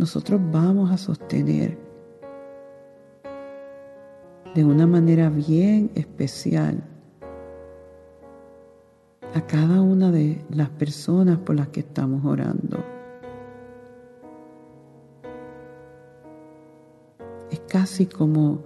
nosotros 0.00 0.40
vamos 0.50 0.90
a 0.90 0.96
sostener 0.96 1.76
de 4.54 4.64
una 4.64 4.86
manera 4.86 5.28
bien 5.28 5.90
especial 5.94 6.82
a 9.34 9.46
cada 9.46 9.82
una 9.82 10.10
de 10.10 10.42
las 10.48 10.70
personas 10.70 11.36
por 11.40 11.54
las 11.54 11.68
que 11.68 11.80
estamos 11.80 12.24
orando. 12.24 12.82
Es 17.50 17.60
casi 17.68 18.06
como 18.06 18.64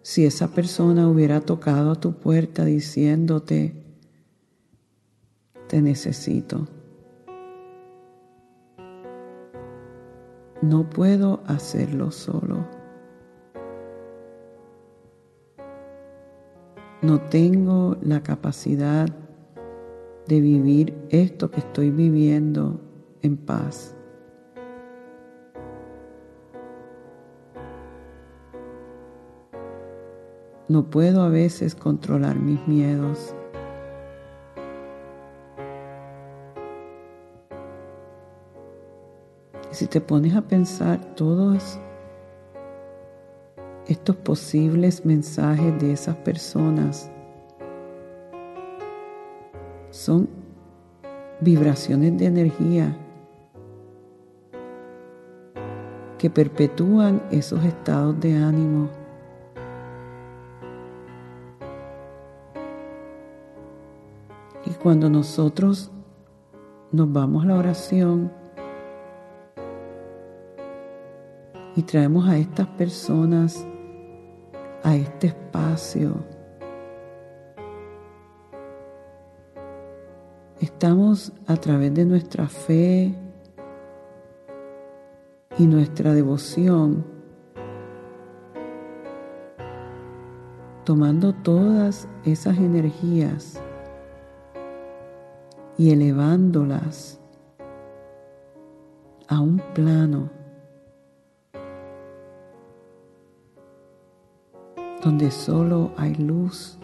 si 0.00 0.24
esa 0.24 0.48
persona 0.48 1.08
hubiera 1.08 1.42
tocado 1.42 1.90
a 1.90 2.00
tu 2.00 2.14
puerta 2.14 2.64
diciéndote, 2.64 3.74
te 5.68 5.82
necesito. 5.82 6.66
No 10.62 10.88
puedo 10.88 11.42
hacerlo 11.46 12.12
solo. 12.12 12.64
No 17.02 17.20
tengo 17.20 17.96
la 18.00 18.22
capacidad 18.22 19.08
de 20.28 20.40
vivir 20.40 20.94
esto 21.10 21.50
que 21.50 21.58
estoy 21.58 21.90
viviendo 21.90 22.80
en 23.22 23.36
paz. 23.38 23.96
No 30.68 30.88
puedo 30.88 31.22
a 31.22 31.28
veces 31.28 31.74
controlar 31.74 32.38
mis 32.38 32.64
miedos. 32.68 33.34
Si 39.82 39.88
te 39.88 40.00
pones 40.00 40.36
a 40.36 40.42
pensar 40.42 41.00
todos 41.16 41.76
estos 43.88 44.14
posibles 44.14 45.04
mensajes 45.04 45.76
de 45.80 45.92
esas 45.92 46.14
personas, 46.18 47.10
son 49.90 50.28
vibraciones 51.40 52.16
de 52.16 52.26
energía 52.26 52.96
que 56.16 56.30
perpetúan 56.30 57.20
esos 57.32 57.64
estados 57.64 58.20
de 58.20 58.36
ánimo. 58.36 58.88
Y 64.64 64.70
cuando 64.74 65.10
nosotros 65.10 65.90
nos 66.92 67.12
vamos 67.12 67.42
a 67.42 67.48
la 67.48 67.56
oración, 67.56 68.41
y 71.76 71.82
traemos 71.82 72.28
a 72.28 72.36
estas 72.36 72.66
personas 72.68 73.66
a 74.82 74.96
este 74.96 75.28
espacio. 75.28 76.14
Estamos 80.60 81.32
a 81.46 81.56
través 81.56 81.94
de 81.94 82.04
nuestra 82.04 82.46
fe 82.46 83.14
y 85.58 85.66
nuestra 85.66 86.12
devoción 86.12 87.04
tomando 90.84 91.32
todas 91.32 92.08
esas 92.24 92.58
energías 92.58 93.60
y 95.78 95.90
elevándolas 95.90 97.20
a 99.28 99.40
un 99.40 99.58
plano 99.74 100.41
donde 105.02 105.32
solo 105.32 105.90
hay 105.96 106.14
luz, 106.14 106.78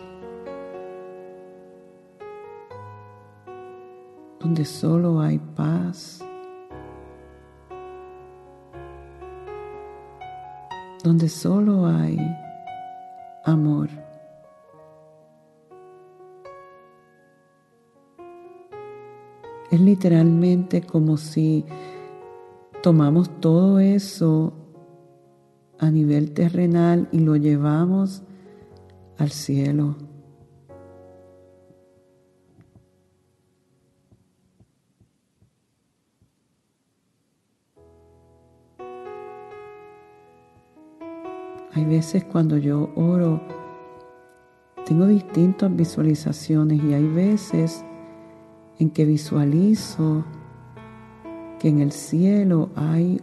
donde 4.41 4.65
solo 4.65 5.21
hay 5.21 5.39
paz, 5.39 6.25
donde 11.05 11.29
solo 11.29 11.87
hay 11.87 12.19
amor. 13.45 13.89
Es 19.71 19.81
literalmente 19.81 20.83
como 20.83 21.19
si 21.19 21.65
tomamos 22.83 23.29
todo 23.39 23.79
eso 23.79 24.58
a 25.79 25.91
nivel 25.91 26.33
terrenal 26.33 27.09
y 27.13 27.21
lo 27.21 27.37
llevamos 27.37 28.23
al 29.17 29.31
cielo. 29.31 29.97
Hay 41.75 41.85
veces 41.85 42.25
cuando 42.25 42.57
yo 42.57 42.91
oro, 42.97 43.41
tengo 44.85 45.07
distintas 45.07 45.75
visualizaciones 45.75 46.83
y 46.83 46.93
hay 46.93 47.07
veces 47.07 47.85
en 48.79 48.91
que 48.91 49.05
visualizo 49.05 50.25
que 51.61 51.69
en 51.69 51.81
el 51.81 51.93
cielo 51.93 52.71
hay 52.75 53.21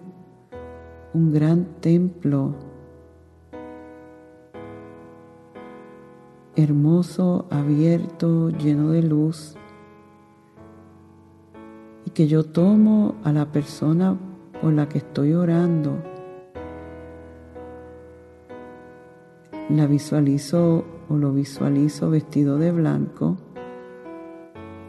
un 1.16 1.32
gran 1.32 1.80
templo 1.80 2.53
hermoso, 6.57 7.45
abierto, 7.49 8.49
lleno 8.49 8.89
de 8.89 9.01
luz, 9.01 9.55
y 12.05 12.09
que 12.09 12.28
yo 12.28 12.43
tomo 12.43 13.16
a 13.24 13.32
la 13.32 13.45
persona 13.45 14.18
por 14.61 14.74
la 14.74 14.89
que 14.89 14.97
estoy 14.97 15.32
orando, 15.34 16.03
la 19.70 19.88
visualizo 19.88 20.84
o 21.07 21.16
lo 21.16 21.32
visualizo 21.32 22.09
vestido 22.09 22.57
de 22.57 22.74
blanco, 22.74 23.38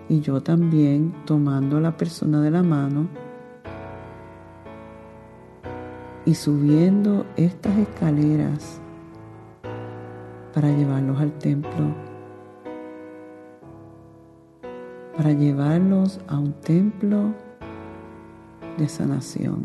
y 0.08 0.18
yo 0.18 0.42
también 0.42 1.14
tomando 1.24 1.76
a 1.76 1.80
la 1.80 1.96
persona 1.96 2.40
de 2.40 2.50
la 2.50 2.64
mano, 2.64 3.25
y 6.26 6.34
subiendo 6.34 7.24
estas 7.36 7.78
escaleras 7.78 8.80
para 10.52 10.68
llevarlos 10.68 11.20
al 11.20 11.32
templo, 11.38 11.94
para 15.16 15.30
llevarlos 15.32 16.20
a 16.26 16.38
un 16.38 16.52
templo 16.52 17.32
de 18.76 18.88
sanación. 18.88 19.62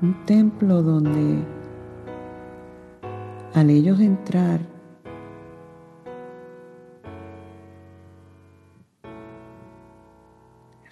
Un 0.00 0.24
templo 0.24 0.82
donde 0.82 1.44
al 3.52 3.68
ellos 3.68 4.00
entrar 4.00 4.60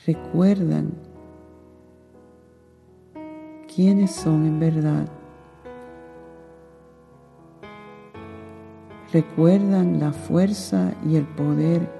recuerdan 0.06 0.92
quiénes 3.74 4.12
son 4.12 4.46
en 4.46 4.60
verdad. 4.60 5.08
Recuerdan 9.12 9.98
la 9.98 10.12
fuerza 10.12 10.94
y 11.04 11.16
el 11.16 11.26
poder 11.26 11.90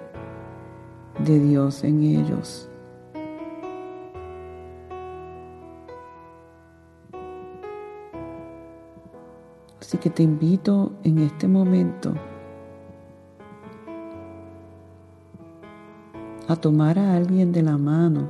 de 1.25 1.41
Dios 1.41 1.83
en 1.83 2.03
ellos. 2.03 2.69
Así 9.81 9.99
que 9.99 10.11
te 10.11 10.23
invito 10.23 10.93
en 11.03 11.19
este 11.19 11.49
momento 11.49 12.15
a 16.49 16.57
tomar 16.57 16.99
a 16.99 17.17
alguien 17.17 17.53
de 17.53 17.63
la 17.63 17.77
mano, 17.77 18.29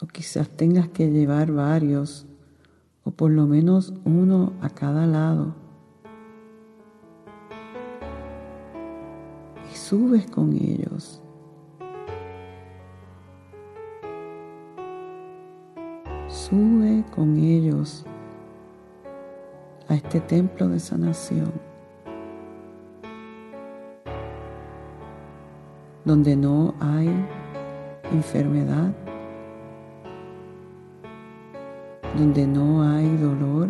o 0.00 0.06
quizás 0.06 0.48
tengas 0.48 0.88
que 0.88 1.10
llevar 1.10 1.52
varios, 1.52 2.26
o 3.04 3.10
por 3.10 3.30
lo 3.30 3.46
menos 3.46 3.92
uno 4.04 4.52
a 4.60 4.70
cada 4.70 5.06
lado. 5.06 5.54
Y 9.72 9.76
subes 9.76 10.26
con 10.30 10.52
ellos. 10.54 11.22
Sube 16.28 17.04
con 17.14 17.36
ellos 17.38 18.04
a 19.88 19.94
este 19.94 20.20
templo 20.20 20.68
de 20.68 20.80
sanación, 20.80 21.52
donde 26.06 26.36
no 26.36 26.72
hay 26.78 27.10
enfermedad, 28.12 28.94
donde 32.16 32.46
no 32.46 32.88
hay 32.88 33.16
dolor, 33.16 33.68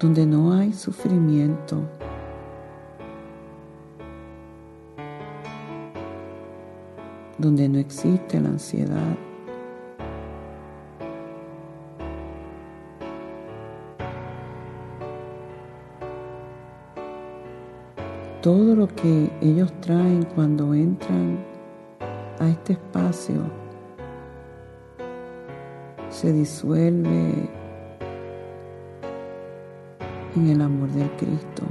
donde 0.00 0.26
no 0.26 0.52
hay 0.54 0.72
sufrimiento. 0.72 1.76
donde 7.38 7.70
no 7.70 7.78
existe 7.78 8.38
la 8.38 8.50
ansiedad. 8.50 9.16
Todo 18.42 18.74
lo 18.74 18.88
que 18.88 19.30
ellos 19.42 19.70
traen 19.82 20.24
cuando 20.34 20.72
entran 20.72 21.38
a 22.38 22.48
este 22.48 22.72
espacio 22.72 23.42
se 26.08 26.32
disuelve 26.32 27.50
en 30.36 30.48
el 30.48 30.62
amor 30.62 30.88
del 30.88 31.10
Cristo. 31.18 31.64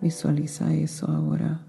Visualiza 0.00 0.74
eso 0.74 1.06
ahora. 1.06 1.60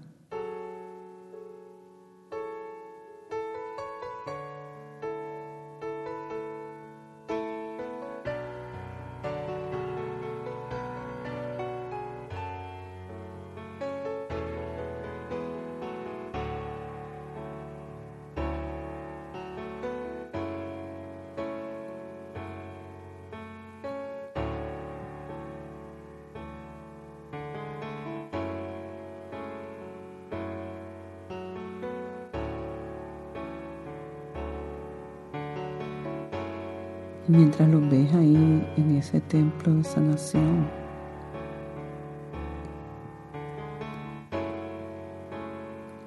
Mientras 37.28 37.68
los 37.68 37.88
ves 37.88 38.12
ahí 38.14 38.66
en 38.76 38.96
ese 38.96 39.20
templo 39.20 39.74
de 39.74 39.84
sanación. 39.84 40.66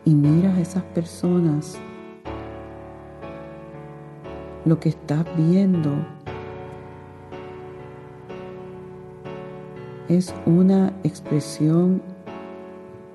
Y 0.06 0.14
miras 0.14 0.58
a 0.58 0.62
esas 0.62 0.84
personas, 0.84 1.78
lo 4.66 4.80
que 4.80 4.90
estás 4.90 5.26
viendo 5.36 5.92
es 10.08 10.34
una 10.46 10.94
expresión 11.04 12.02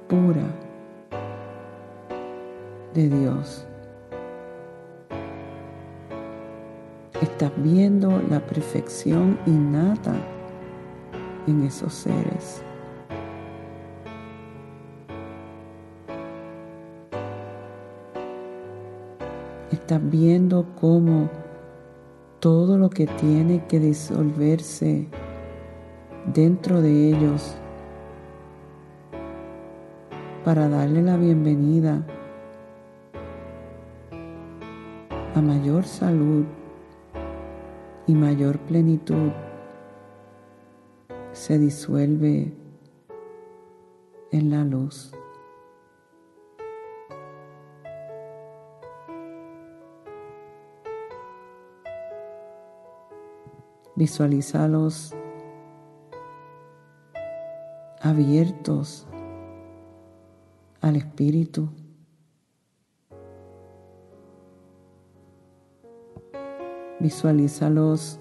pura 0.08 0.44
de 2.92 3.08
Dios. 3.08 3.66
Estás 7.22 7.52
viendo 7.56 8.20
la 8.28 8.40
perfección 8.40 9.38
innata 9.46 10.12
en 11.46 11.62
esos 11.62 11.94
seres. 11.94 12.64
Estás 19.70 20.00
viendo 20.10 20.66
cómo 20.80 21.30
todo 22.40 22.76
lo 22.76 22.90
que 22.90 23.06
tiene 23.06 23.66
que 23.68 23.78
disolverse 23.78 25.06
dentro 26.34 26.80
de 26.80 27.10
ellos 27.10 27.54
para 30.44 30.68
darle 30.68 31.02
la 31.02 31.16
bienvenida 31.16 32.04
a 35.36 35.40
mayor 35.40 35.84
salud 35.84 36.44
y 38.06 38.14
mayor 38.14 38.58
plenitud 38.60 39.30
se 41.32 41.58
disuelve 41.58 42.52
en 44.30 44.50
la 44.50 44.64
luz. 44.64 45.12
Visualízalos 53.94 55.14
abiertos 58.00 59.06
al 60.80 60.96
Espíritu. 60.96 61.68
Visualízalos 67.02 68.20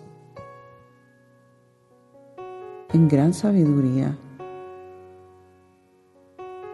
en 2.92 3.08
gran 3.08 3.32
sabiduría 3.32 4.18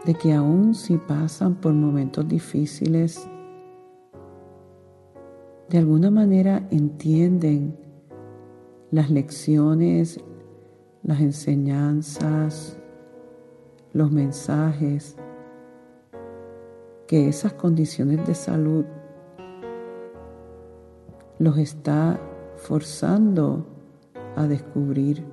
de 0.05 0.13
que 0.13 0.33
aun 0.33 0.73
si 0.73 0.97
pasan 0.97 1.55
por 1.55 1.73
momentos 1.73 2.25
difíciles, 2.25 3.29
de 5.67 5.77
alguna 5.79 6.09
manera 6.09 6.65
entienden 6.71 7.77
las 8.89 9.09
lecciones, 9.09 10.23
las 11.03 11.19
enseñanzas, 11.19 12.79
los 13.91 14.13
mensajes 14.13 15.17
que 17.05 17.27
esas 17.27 17.51
condiciones 17.51 18.25
de 18.25 18.33
salud 18.33 18.85
los 21.39 21.57
está 21.57 22.19
forzando 22.55 23.65
a 24.35 24.47
descubrir. 24.47 25.23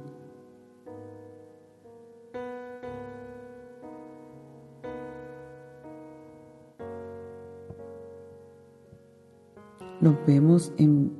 Los 10.01 10.15
vemos 10.27 10.73
en 10.77 11.17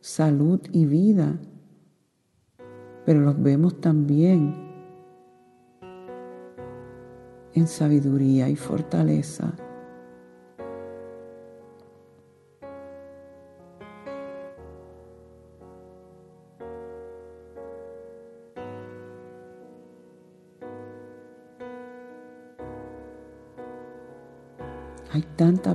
salud 0.00 0.60
y 0.72 0.84
vida, 0.84 1.40
pero 3.06 3.20
los 3.20 3.40
vemos 3.42 3.80
también 3.80 4.68
en 7.54 7.66
sabiduría 7.66 8.50
y 8.50 8.56
fortaleza. 8.56 9.54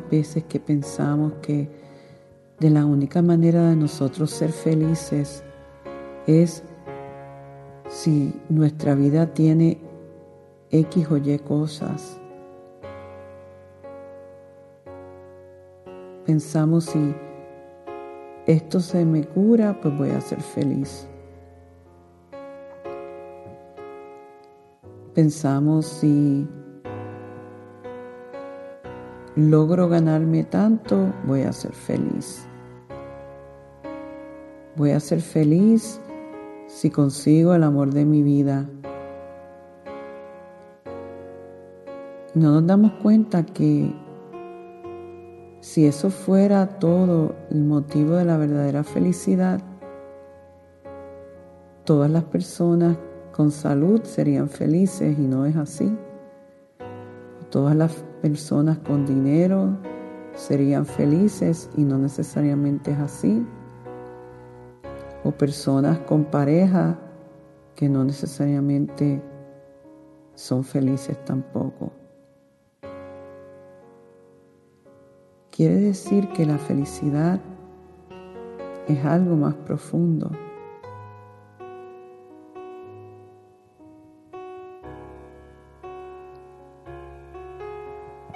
Veces 0.10 0.44
que 0.46 0.60
pensamos 0.60 1.34
que 1.42 1.70
de 2.60 2.70
la 2.70 2.86
única 2.86 3.22
manera 3.22 3.70
de 3.70 3.76
nosotros 3.76 4.32
ser 4.32 4.52
felices 4.52 5.44
es 6.28 6.64
si 7.90 8.34
nuestra 8.50 8.96
vida 8.96 9.34
tiene 9.34 9.80
X 10.72 11.08
o 11.12 11.18
Y 11.18 11.38
cosas. 11.40 12.20
pensamos 16.26 16.86
si 16.86 17.16
esto 18.48 18.80
se 18.80 19.06
me 19.06 19.24
cura, 19.26 19.80
pues 19.82 19.98
voy 19.98 20.10
a 20.10 20.22
ser 20.22 20.42
feliz. 20.42 21.08
Pensamos 25.14 25.86
si 25.86 26.48
logro 29.36 29.90
ganarme 29.90 30.44
tanto, 30.44 31.14
voy 31.26 31.42
a 31.42 31.52
ser 31.52 31.74
feliz. 31.74 32.48
Voy 34.76 34.92
a 34.92 35.00
ser 35.00 35.22
feliz 35.22 36.00
si 36.68 36.90
consigo 36.90 37.54
el 37.54 37.64
amor 37.64 37.94
de 37.94 38.06
mi 38.06 38.24
vida. 38.24 38.68
No 42.34 42.52
nos 42.52 42.68
damos 42.68 42.92
cuenta 43.02 43.46
que 43.46 43.94
si 45.62 45.86
eso 45.86 46.10
fuera 46.10 46.80
todo 46.80 47.34
el 47.50 47.64
motivo 47.64 48.16
de 48.16 48.26
la 48.26 48.38
verdadera 48.38 48.84
felicidad, 48.84 49.62
todas 51.86 52.10
las 52.10 52.26
personas 52.26 52.98
con 53.32 53.52
salud 53.52 54.02
serían 54.04 54.50
felices 54.50 55.18
y 55.18 55.22
no 55.22 55.46
es 55.46 55.56
así. 55.56 55.98
Todas 57.50 57.76
las 57.76 58.04
personas 58.26 58.80
con 58.80 59.06
dinero 59.06 59.78
serían 60.34 60.88
felices 60.88 61.70
y 61.78 61.84
no 61.84 62.00
necesariamente 62.00 62.90
es 62.90 62.98
así 62.98 63.46
o 65.24 65.30
personas 65.30 66.00
con 66.00 66.24
pareja 66.26 66.98
que 67.76 67.88
no 67.88 68.04
necesariamente 68.04 69.22
son 70.34 70.64
felices 70.64 71.24
tampoco. 71.24 71.92
Quiere 75.52 75.76
decir 75.76 76.28
que 76.30 76.48
la 76.48 76.58
felicidad 76.58 77.40
es 78.88 79.06
algo 79.06 79.36
más 79.36 79.54
profundo. 79.54 80.32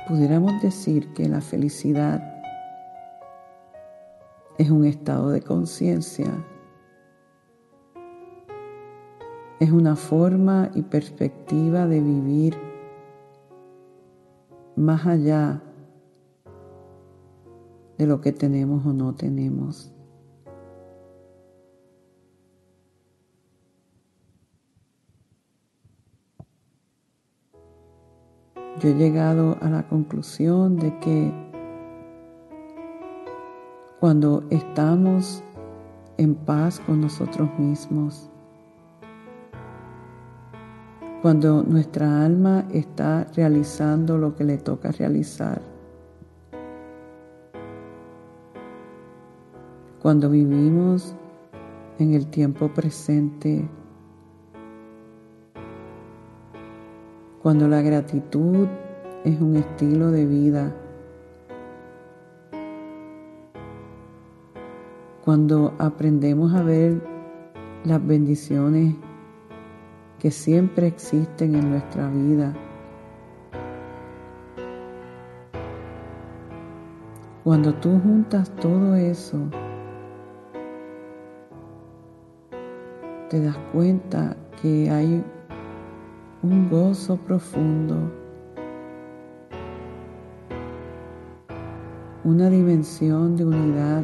Pudiéramos 0.10 0.62
decir 0.62 1.14
que 1.14 1.30
la 1.30 1.40
felicidad 1.40 2.22
es 4.58 4.70
un 4.70 4.84
estado 4.84 5.30
de 5.30 5.42
conciencia 5.42 6.34
es 9.60 9.72
una 9.72 9.96
forma 9.96 10.72
y 10.74 10.84
perspectiva 10.84 11.86
de 11.86 12.00
vivir 12.00 12.58
más 14.76 15.06
allá 15.06 15.62
de 17.98 18.08
lo 18.08 18.22
que 18.22 18.32
tenemos 18.32 18.86
o 18.86 18.94
no 18.94 19.14
tenemos. 19.16 19.94
Yo 28.78 28.90
he 28.90 28.94
llegado 28.94 29.58
a 29.62 29.70
la 29.70 29.88
conclusión 29.88 30.78
de 30.78 30.98
que 31.00 31.34
cuando 34.00 34.44
estamos 34.50 35.44
en 36.18 36.36
paz 36.36 36.80
con 36.80 37.02
nosotros 37.02 37.50
mismos, 37.58 38.30
cuando 41.22 41.64
nuestra 41.64 42.24
alma 42.24 42.66
está 42.72 43.26
realizando 43.36 44.18
lo 44.18 44.36
que 44.36 44.46
le 44.46 44.58
toca 44.58 44.92
realizar. 44.92 45.62
Cuando 50.02 50.30
vivimos 50.30 51.14
en 52.00 52.14
el 52.14 52.28
tiempo 52.28 52.70
presente. 52.70 53.68
Cuando 57.50 57.68
la 57.68 57.82
gratitud 57.82 58.68
es 59.26 59.42
un 59.42 59.56
estilo 59.56 60.12
de 60.12 60.28
vida. 60.28 60.72
Cuando 65.26 65.74
aprendemos 65.80 66.54
a 66.54 66.62
ver 66.62 67.02
las 67.86 68.06
bendiciones 68.06 68.94
que 70.20 70.30
siempre 70.30 70.86
existen 70.86 71.56
en 71.56 71.72
nuestra 71.72 72.08
vida. 72.12 72.54
Cuando 77.44 77.74
tú 77.74 78.00
juntas 78.04 78.52
todo 78.58 78.94
eso, 78.94 79.40
te 83.28 83.42
das 83.42 83.58
cuenta 83.74 84.38
que 84.62 84.92
hay 84.92 85.24
un 86.42 86.70
gozo 86.70 87.18
profundo, 87.18 87.96
una 92.24 92.50
dimensión 92.50 93.36
de 93.36 93.46
unidad 93.46 94.04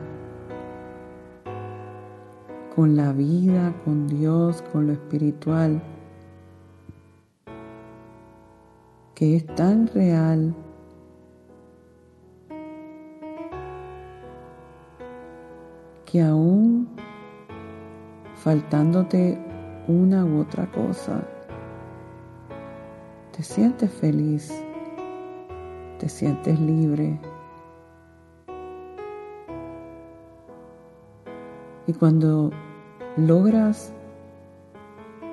con 2.75 2.95
la 2.95 3.13
vida, 3.13 3.73
con 3.85 4.07
Dios, 4.07 4.61
con 4.73 4.87
lo 4.87 4.93
espiritual 4.93 5.81
que 9.15 9.37
es 9.37 9.45
tan 9.55 9.87
real. 9.87 10.53
Que 16.05 16.21
aún 16.21 16.89
faltándote 18.35 19.39
una 19.87 20.25
u 20.25 20.41
otra 20.41 20.69
cosa, 20.71 21.23
te 23.35 23.43
sientes 23.43 23.91
feliz, 23.91 24.63
te 25.99 26.07
sientes 26.07 26.57
libre. 26.57 27.19
Y 31.85 31.91
cuando 31.91 32.51
logras 33.17 33.91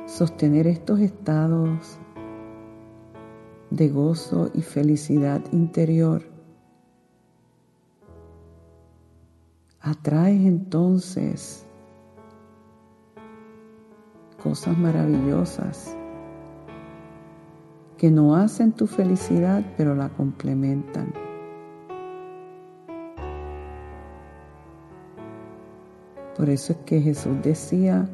sostener 0.06 0.66
estos 0.66 0.98
estados 0.98 1.96
de 3.70 3.88
gozo 3.88 4.50
y 4.52 4.62
felicidad 4.62 5.40
interior. 5.52 6.24
Atraes 9.80 10.44
entonces 10.44 11.66
cosas 14.42 14.76
maravillosas 14.76 15.96
que 18.02 18.10
no 18.10 18.34
hacen 18.34 18.72
tu 18.72 18.88
felicidad, 18.88 19.62
pero 19.76 19.94
la 19.94 20.08
complementan. 20.08 21.14
Por 26.36 26.50
eso 26.50 26.72
es 26.72 26.78
que 26.80 27.00
Jesús 27.00 27.36
decía, 27.44 28.08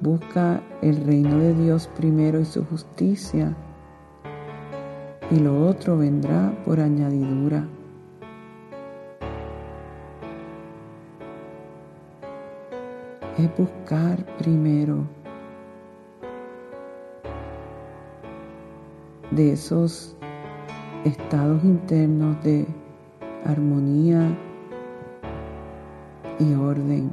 busca 0.00 0.62
el 0.80 1.04
reino 1.04 1.36
de 1.36 1.52
Dios 1.52 1.90
primero 1.98 2.40
y 2.40 2.46
su 2.46 2.64
justicia 2.64 3.54
y 5.30 5.40
lo 5.40 5.66
otro 5.66 5.98
vendrá 5.98 6.58
por 6.64 6.80
añadidura. 6.80 7.68
Es 13.36 13.54
buscar 13.58 14.24
primero 14.38 15.17
de 19.38 19.52
esos 19.52 20.16
estados 21.04 21.62
internos 21.62 22.42
de 22.42 22.66
armonía 23.44 24.36
y 26.40 26.54
orden. 26.54 27.12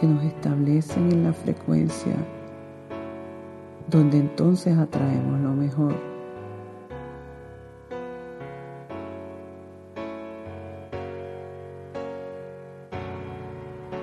que 0.00 0.06
nos 0.06 0.22
establecen 0.24 1.10
en 1.10 1.24
la 1.24 1.32
frecuencia 1.32 2.14
donde 3.88 4.18
entonces 4.18 4.76
atraemos 4.76 5.40
lo 5.40 5.52
mejor. 5.52 5.94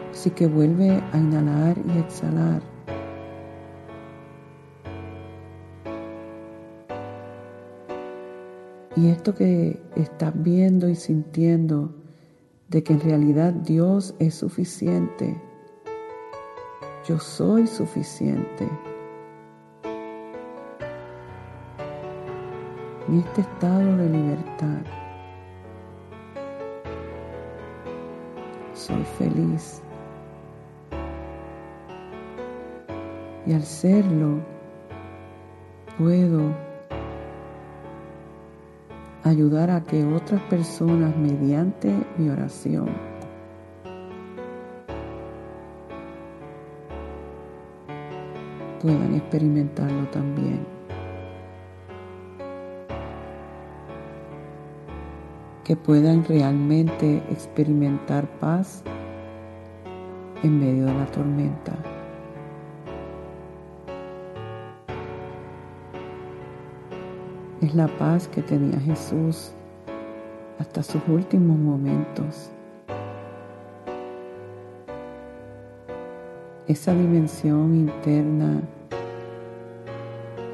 Así 0.10 0.32
que 0.32 0.48
vuelve 0.48 1.00
a 1.12 1.18
inhalar 1.20 1.78
y 1.78 2.00
exhalar. 2.00 2.73
Y 9.04 9.10
esto 9.10 9.36
que 9.36 9.84
estás 9.98 10.32
viendo 10.34 10.88
y 10.88 10.96
sintiendo 10.96 11.94
de 12.70 12.84
que 12.84 12.94
en 12.94 13.02
realidad 13.02 13.52
Dios 13.52 14.16
es 14.18 14.34
suficiente. 14.34 15.36
Yo 17.06 17.20
soy 17.20 17.68
suficiente. 17.68 18.70
en 23.10 23.20
este 23.20 23.42
estado 23.42 23.98
de 23.98 24.10
libertad. 24.10 24.82
Soy 28.74 29.04
feliz. 29.18 29.82
Y 33.46 33.52
al 33.52 33.64
serlo, 33.64 34.40
puedo 35.98 36.63
ayudar 39.24 39.72
a 39.72 39.84
que 39.84 40.04
otras 40.06 40.42
personas 40.44 41.16
mediante 41.16 41.94
mi 42.18 42.30
oración 42.30 42.90
puedan 48.82 49.16
experimentarlo 49.16 50.10
también. 50.10 50.66
Que 55.64 55.78
puedan 55.78 56.26
realmente 56.26 57.24
experimentar 57.30 58.28
paz 58.40 58.84
en 60.44 60.60
medio 60.60 60.86
de 60.86 60.94
la 60.94 61.06
tormenta. 61.06 61.93
La 67.76 67.88
paz 67.88 68.28
que 68.28 68.44
tenía 68.44 68.80
Jesús 68.80 69.52
hasta 70.60 70.84
sus 70.84 71.02
últimos 71.08 71.58
momentos. 71.58 72.52
Esa 76.68 76.94
dimensión 76.94 77.74
interna 77.74 78.62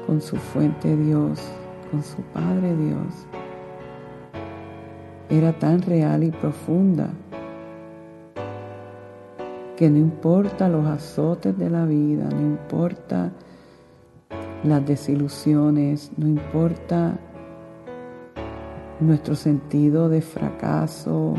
con 0.06 0.22
su 0.22 0.36
fuente 0.36 0.96
Dios, 0.96 1.42
con 1.90 2.02
su 2.02 2.22
Padre 2.22 2.74
Dios, 2.74 3.26
era 5.28 5.52
tan 5.52 5.82
real 5.82 6.24
y 6.24 6.30
profunda 6.30 7.10
que 9.76 9.90
no 9.90 9.98
importa 9.98 10.70
los 10.70 10.86
azotes 10.86 11.58
de 11.58 11.68
la 11.68 11.84
vida, 11.84 12.30
no 12.30 12.40
importa 12.40 13.30
las 14.64 14.86
desilusiones, 14.86 16.10
no 16.16 16.26
importa 16.26 17.18
nuestro 19.00 19.34
sentido 19.34 20.08
de 20.08 20.20
fracaso, 20.20 21.34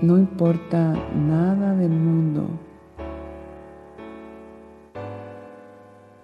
no 0.00 0.16
importa 0.16 0.94
nada 1.14 1.74
del 1.74 1.90
mundo, 1.90 2.48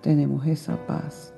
tenemos 0.01 0.47
esa 0.47 0.77
paz, 0.87 1.35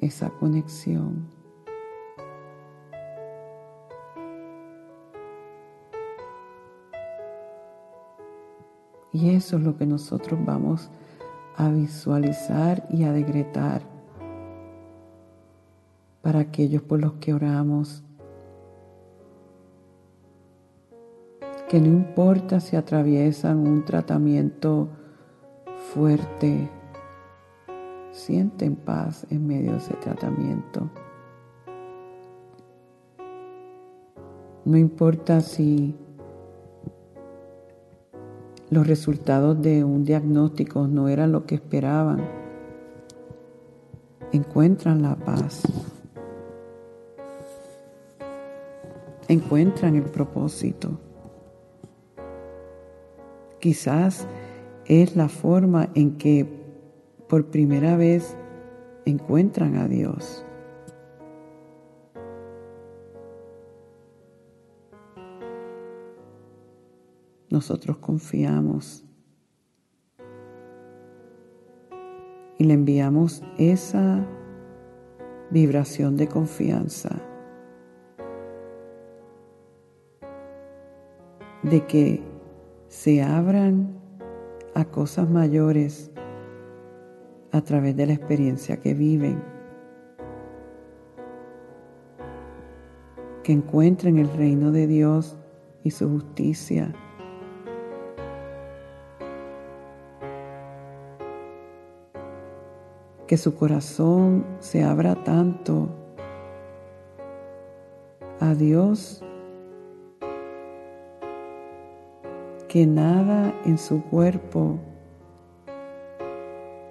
esa 0.00 0.28
conexión. 0.28 1.33
Y 9.14 9.30
eso 9.30 9.58
es 9.58 9.62
lo 9.62 9.76
que 9.76 9.86
nosotros 9.86 10.40
vamos 10.44 10.90
a 11.56 11.68
visualizar 11.68 12.84
y 12.90 13.04
a 13.04 13.12
decretar 13.12 13.82
para 16.20 16.40
aquellos 16.40 16.82
por 16.82 17.00
los 17.00 17.12
que 17.14 17.32
oramos. 17.32 18.02
Que 21.68 21.80
no 21.80 21.86
importa 21.86 22.58
si 22.58 22.74
atraviesan 22.74 23.58
un 23.58 23.84
tratamiento 23.84 24.88
fuerte, 25.94 26.68
sienten 28.10 28.74
paz 28.74 29.28
en 29.30 29.46
medio 29.46 29.72
de 29.72 29.78
ese 29.78 29.94
tratamiento. 29.94 30.90
No 34.64 34.76
importa 34.76 35.40
si 35.40 35.94
los 38.74 38.88
resultados 38.88 39.62
de 39.62 39.84
un 39.84 40.04
diagnóstico 40.04 40.88
no 40.88 41.08
eran 41.08 41.30
lo 41.30 41.46
que 41.46 41.54
esperaban, 41.54 42.28
encuentran 44.32 45.00
la 45.00 45.14
paz, 45.14 45.62
encuentran 49.28 49.94
el 49.94 50.02
propósito. 50.02 50.98
Quizás 53.60 54.26
es 54.86 55.14
la 55.14 55.28
forma 55.28 55.90
en 55.94 56.16
que 56.16 56.44
por 57.28 57.46
primera 57.46 57.96
vez 57.96 58.36
encuentran 59.04 59.76
a 59.76 59.86
Dios. 59.86 60.44
Nosotros 67.54 67.98
confiamos. 67.98 69.04
Y 72.58 72.64
le 72.64 72.74
enviamos 72.74 73.44
esa 73.58 74.26
vibración 75.50 76.16
de 76.16 76.26
confianza 76.26 77.10
de 81.62 81.86
que 81.86 82.22
se 82.88 83.22
abran 83.22 84.00
a 84.74 84.84
cosas 84.84 85.30
mayores 85.30 86.10
a 87.52 87.60
través 87.60 87.96
de 87.96 88.06
la 88.06 88.14
experiencia 88.14 88.80
que 88.80 88.94
viven, 88.94 89.40
que 93.44 93.52
encuentren 93.52 94.18
el 94.18 94.28
reino 94.32 94.72
de 94.72 94.88
Dios 94.88 95.38
y 95.84 95.92
su 95.92 96.08
justicia 96.08 96.92
que 103.26 103.36
su 103.36 103.54
corazón 103.54 104.44
se 104.60 104.84
abra 104.84 105.14
tanto 105.14 105.88
a 108.40 108.54
Dios 108.54 109.22
que 112.68 112.86
nada 112.86 113.54
en 113.64 113.78
su 113.78 114.02
cuerpo 114.02 114.78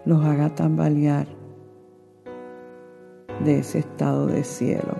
los 0.05 0.23
haga 0.25 0.55
tambalear 0.55 1.27
de 3.43 3.59
ese 3.59 3.79
estado 3.79 4.27
de 4.27 4.43
cielo. 4.43 4.95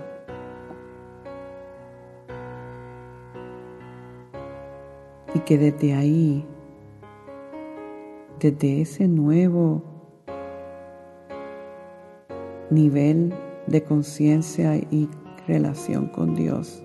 Y 5.34 5.39
que 5.39 5.57
desde 5.57 5.95
ahí, 5.95 6.45
desde 8.39 8.81
ese 8.81 9.07
nuevo 9.07 9.93
nivel 12.74 13.34
de 13.67 13.84
conciencia 13.84 14.76
y 14.76 15.09
relación 15.47 16.07
con 16.07 16.36
Dios 16.36 16.84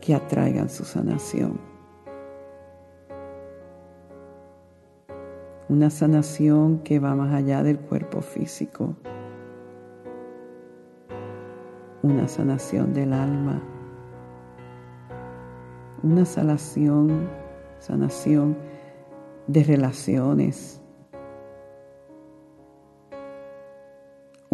que 0.00 0.14
atraigan 0.14 0.68
su 0.68 0.84
sanación. 0.84 1.58
Una 5.68 5.88
sanación 5.88 6.80
que 6.80 6.98
va 6.98 7.14
más 7.14 7.32
allá 7.32 7.62
del 7.62 7.78
cuerpo 7.78 8.20
físico. 8.20 8.94
Una 12.02 12.28
sanación 12.28 12.92
del 12.92 13.14
alma. 13.14 13.62
Una 16.02 16.26
sanación, 16.26 17.30
sanación 17.78 18.58
de 19.46 19.64
relaciones 19.64 20.83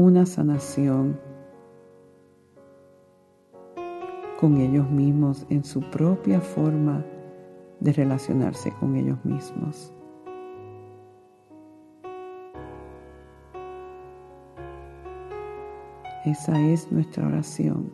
una 0.00 0.24
sanación 0.24 1.20
con 4.40 4.56
ellos 4.56 4.88
mismos 4.88 5.46
en 5.50 5.62
su 5.62 5.82
propia 5.90 6.40
forma 6.40 7.04
de 7.80 7.92
relacionarse 7.92 8.72
con 8.80 8.96
ellos 8.96 9.22
mismos. 9.26 9.92
Esa 16.24 16.58
es 16.58 16.90
nuestra 16.90 17.26
oración. 17.26 17.92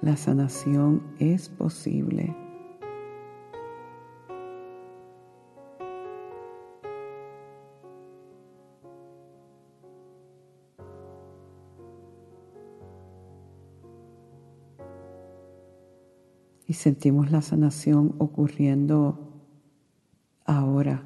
La 0.00 0.16
sanación 0.16 1.14
es 1.20 1.48
posible. 1.48 2.45
Y 16.66 16.72
sentimos 16.72 17.30
la 17.30 17.42
sanación 17.42 18.14
ocurriendo 18.18 19.18
ahora. 20.44 21.02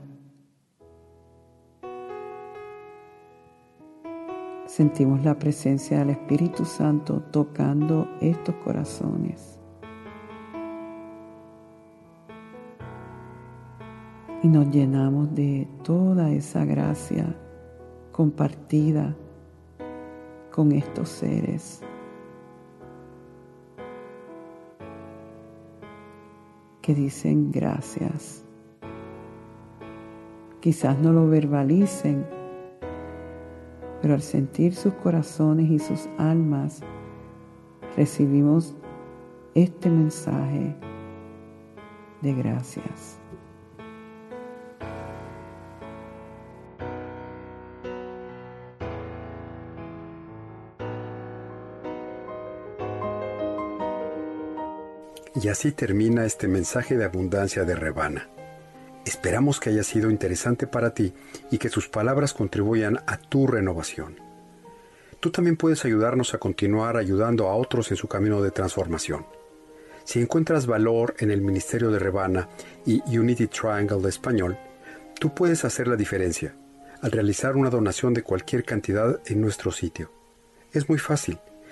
Sentimos 4.67 5.25
la 5.25 5.39
presencia 5.39 5.99
del 5.99 6.11
Espíritu 6.11 6.65
Santo 6.65 7.23
tocando 7.31 8.09
estos 8.21 8.55
corazones. 8.57 9.59
Y 14.43 14.49
nos 14.49 14.71
llenamos 14.71 15.35
de 15.35 15.69
toda 15.83 16.31
esa 16.31 16.65
gracia 16.65 17.37
compartida 18.13 19.15
con 20.51 20.73
estos 20.73 21.11
seres. 21.11 21.83
Que 26.81 26.95
dicen 26.95 27.51
gracias. 27.51 28.45
Quizás 30.61 30.99
no 30.99 31.13
lo 31.13 31.29
verbalicen, 31.29 32.27
pero 34.03 34.15
al 34.15 34.23
sentir 34.23 34.75
sus 34.75 34.95
corazones 34.95 35.71
y 35.71 35.79
sus 35.79 36.09
almas, 36.19 36.83
recibimos 37.97 38.75
este 39.55 39.91
mensaje 39.91 40.77
de 42.21 42.35
gracias. 42.35 43.20
Y 55.43 55.49
así 55.49 55.73
termina 55.73 56.27
este 56.27 56.49
mensaje 56.49 56.99
de 56.99 57.05
abundancia 57.05 57.65
de 57.65 57.75
Rebana. 57.75 58.29
Esperamos 59.07 59.59
que 59.59 59.71
haya 59.71 59.83
sido 59.83 60.11
interesante 60.11 60.67
para 60.67 60.93
ti 60.93 61.15
y 61.51 61.57
que 61.57 61.71
sus 61.71 61.89
palabras 61.89 62.35
contribuyan 62.35 62.99
a 63.07 63.17
tu 63.17 63.47
renovación. 63.47 64.17
Tú 65.19 65.31
también 65.31 65.57
puedes 65.57 65.85
ayudarnos 65.85 66.35
a 66.35 66.39
continuar 66.39 66.97
ayudando 66.99 67.49
a 67.49 67.55
otros 67.55 67.91
en 67.91 67.97
su 67.97 68.07
camino 68.07 68.43
de 68.43 68.51
transformación. 68.51 69.25
Si 70.05 70.21
encuentras 70.21 70.67
valor 70.67 71.15
en 71.19 71.31
el 71.31 71.41
Ministerio 71.41 71.91
de 71.91 71.99
Rebana 71.99 72.49
y 72.85 73.01
Unity 73.17 73.47
Triangle 73.47 74.03
de 74.03 74.09
español, 74.11 74.59
tú 75.19 75.35
puedes 75.35 75.65
hacer 75.65 75.89
la 75.89 75.97
diferencia 75.97 76.55
al 77.01 77.13
realizar 77.13 77.57
una 77.57 77.71
donación 77.71 78.13
de 78.13 78.23
cualquier 78.23 78.65
cantidad 78.65 79.21
en 79.25 79.41
nuestro 79.41 79.73
sitio. 79.73 80.13
Es 80.73 80.89
muy 80.89 80.99
fácil 80.99 81.39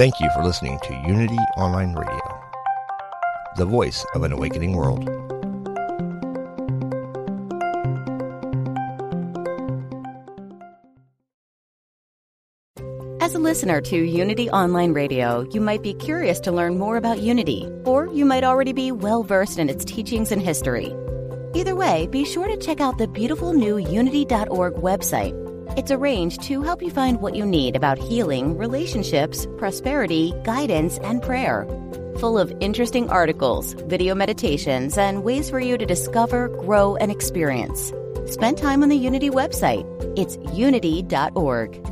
Thank 0.00 0.18
you 0.18 0.30
for 0.30 0.42
listening 0.42 0.78
to 0.84 0.94
Unity 1.06 1.36
Online 1.58 1.92
Radio, 1.92 2.40
the 3.56 3.66
voice 3.66 4.02
of 4.14 4.22
an 4.22 4.32
awakening 4.32 4.74
world. 4.74 5.06
As 13.20 13.34
a 13.34 13.38
listener 13.38 13.82
to 13.82 13.96
Unity 13.96 14.48
Online 14.48 14.94
Radio, 14.94 15.46
you 15.52 15.60
might 15.60 15.82
be 15.82 15.92
curious 15.92 16.40
to 16.40 16.50
learn 16.50 16.78
more 16.78 16.96
about 16.96 17.20
Unity, 17.20 17.70
or 17.84 18.06
you 18.06 18.24
might 18.24 18.42
already 18.42 18.72
be 18.72 18.90
well 18.92 19.22
versed 19.22 19.58
in 19.58 19.68
its 19.68 19.84
teachings 19.84 20.32
and 20.32 20.40
history. 20.40 20.94
Either 21.52 21.76
way, 21.76 22.06
be 22.06 22.24
sure 22.24 22.48
to 22.48 22.56
check 22.56 22.80
out 22.80 22.96
the 22.96 23.06
beautiful 23.06 23.52
new 23.52 23.76
Unity.org 23.76 24.76
website 24.76 25.49
it's 25.76 25.90
arranged 25.90 26.42
to 26.42 26.62
help 26.62 26.82
you 26.82 26.90
find 26.90 27.20
what 27.20 27.34
you 27.34 27.44
need 27.46 27.76
about 27.76 27.98
healing, 27.98 28.56
relationships, 28.56 29.46
prosperity, 29.58 30.32
guidance, 30.44 30.98
and 30.98 31.22
prayer. 31.22 31.66
Full 32.18 32.38
of 32.38 32.52
interesting 32.60 33.08
articles, 33.10 33.72
video 33.72 34.14
meditations, 34.14 34.98
and 34.98 35.24
ways 35.24 35.48
for 35.48 35.60
you 35.60 35.78
to 35.78 35.86
discover, 35.86 36.48
grow, 36.48 36.96
and 36.96 37.10
experience. 37.10 37.92
Spend 38.26 38.58
time 38.58 38.82
on 38.82 38.88
the 38.88 38.96
Unity 38.96 39.30
website. 39.30 39.86
It's 40.18 40.36
unity.org. 40.54 41.89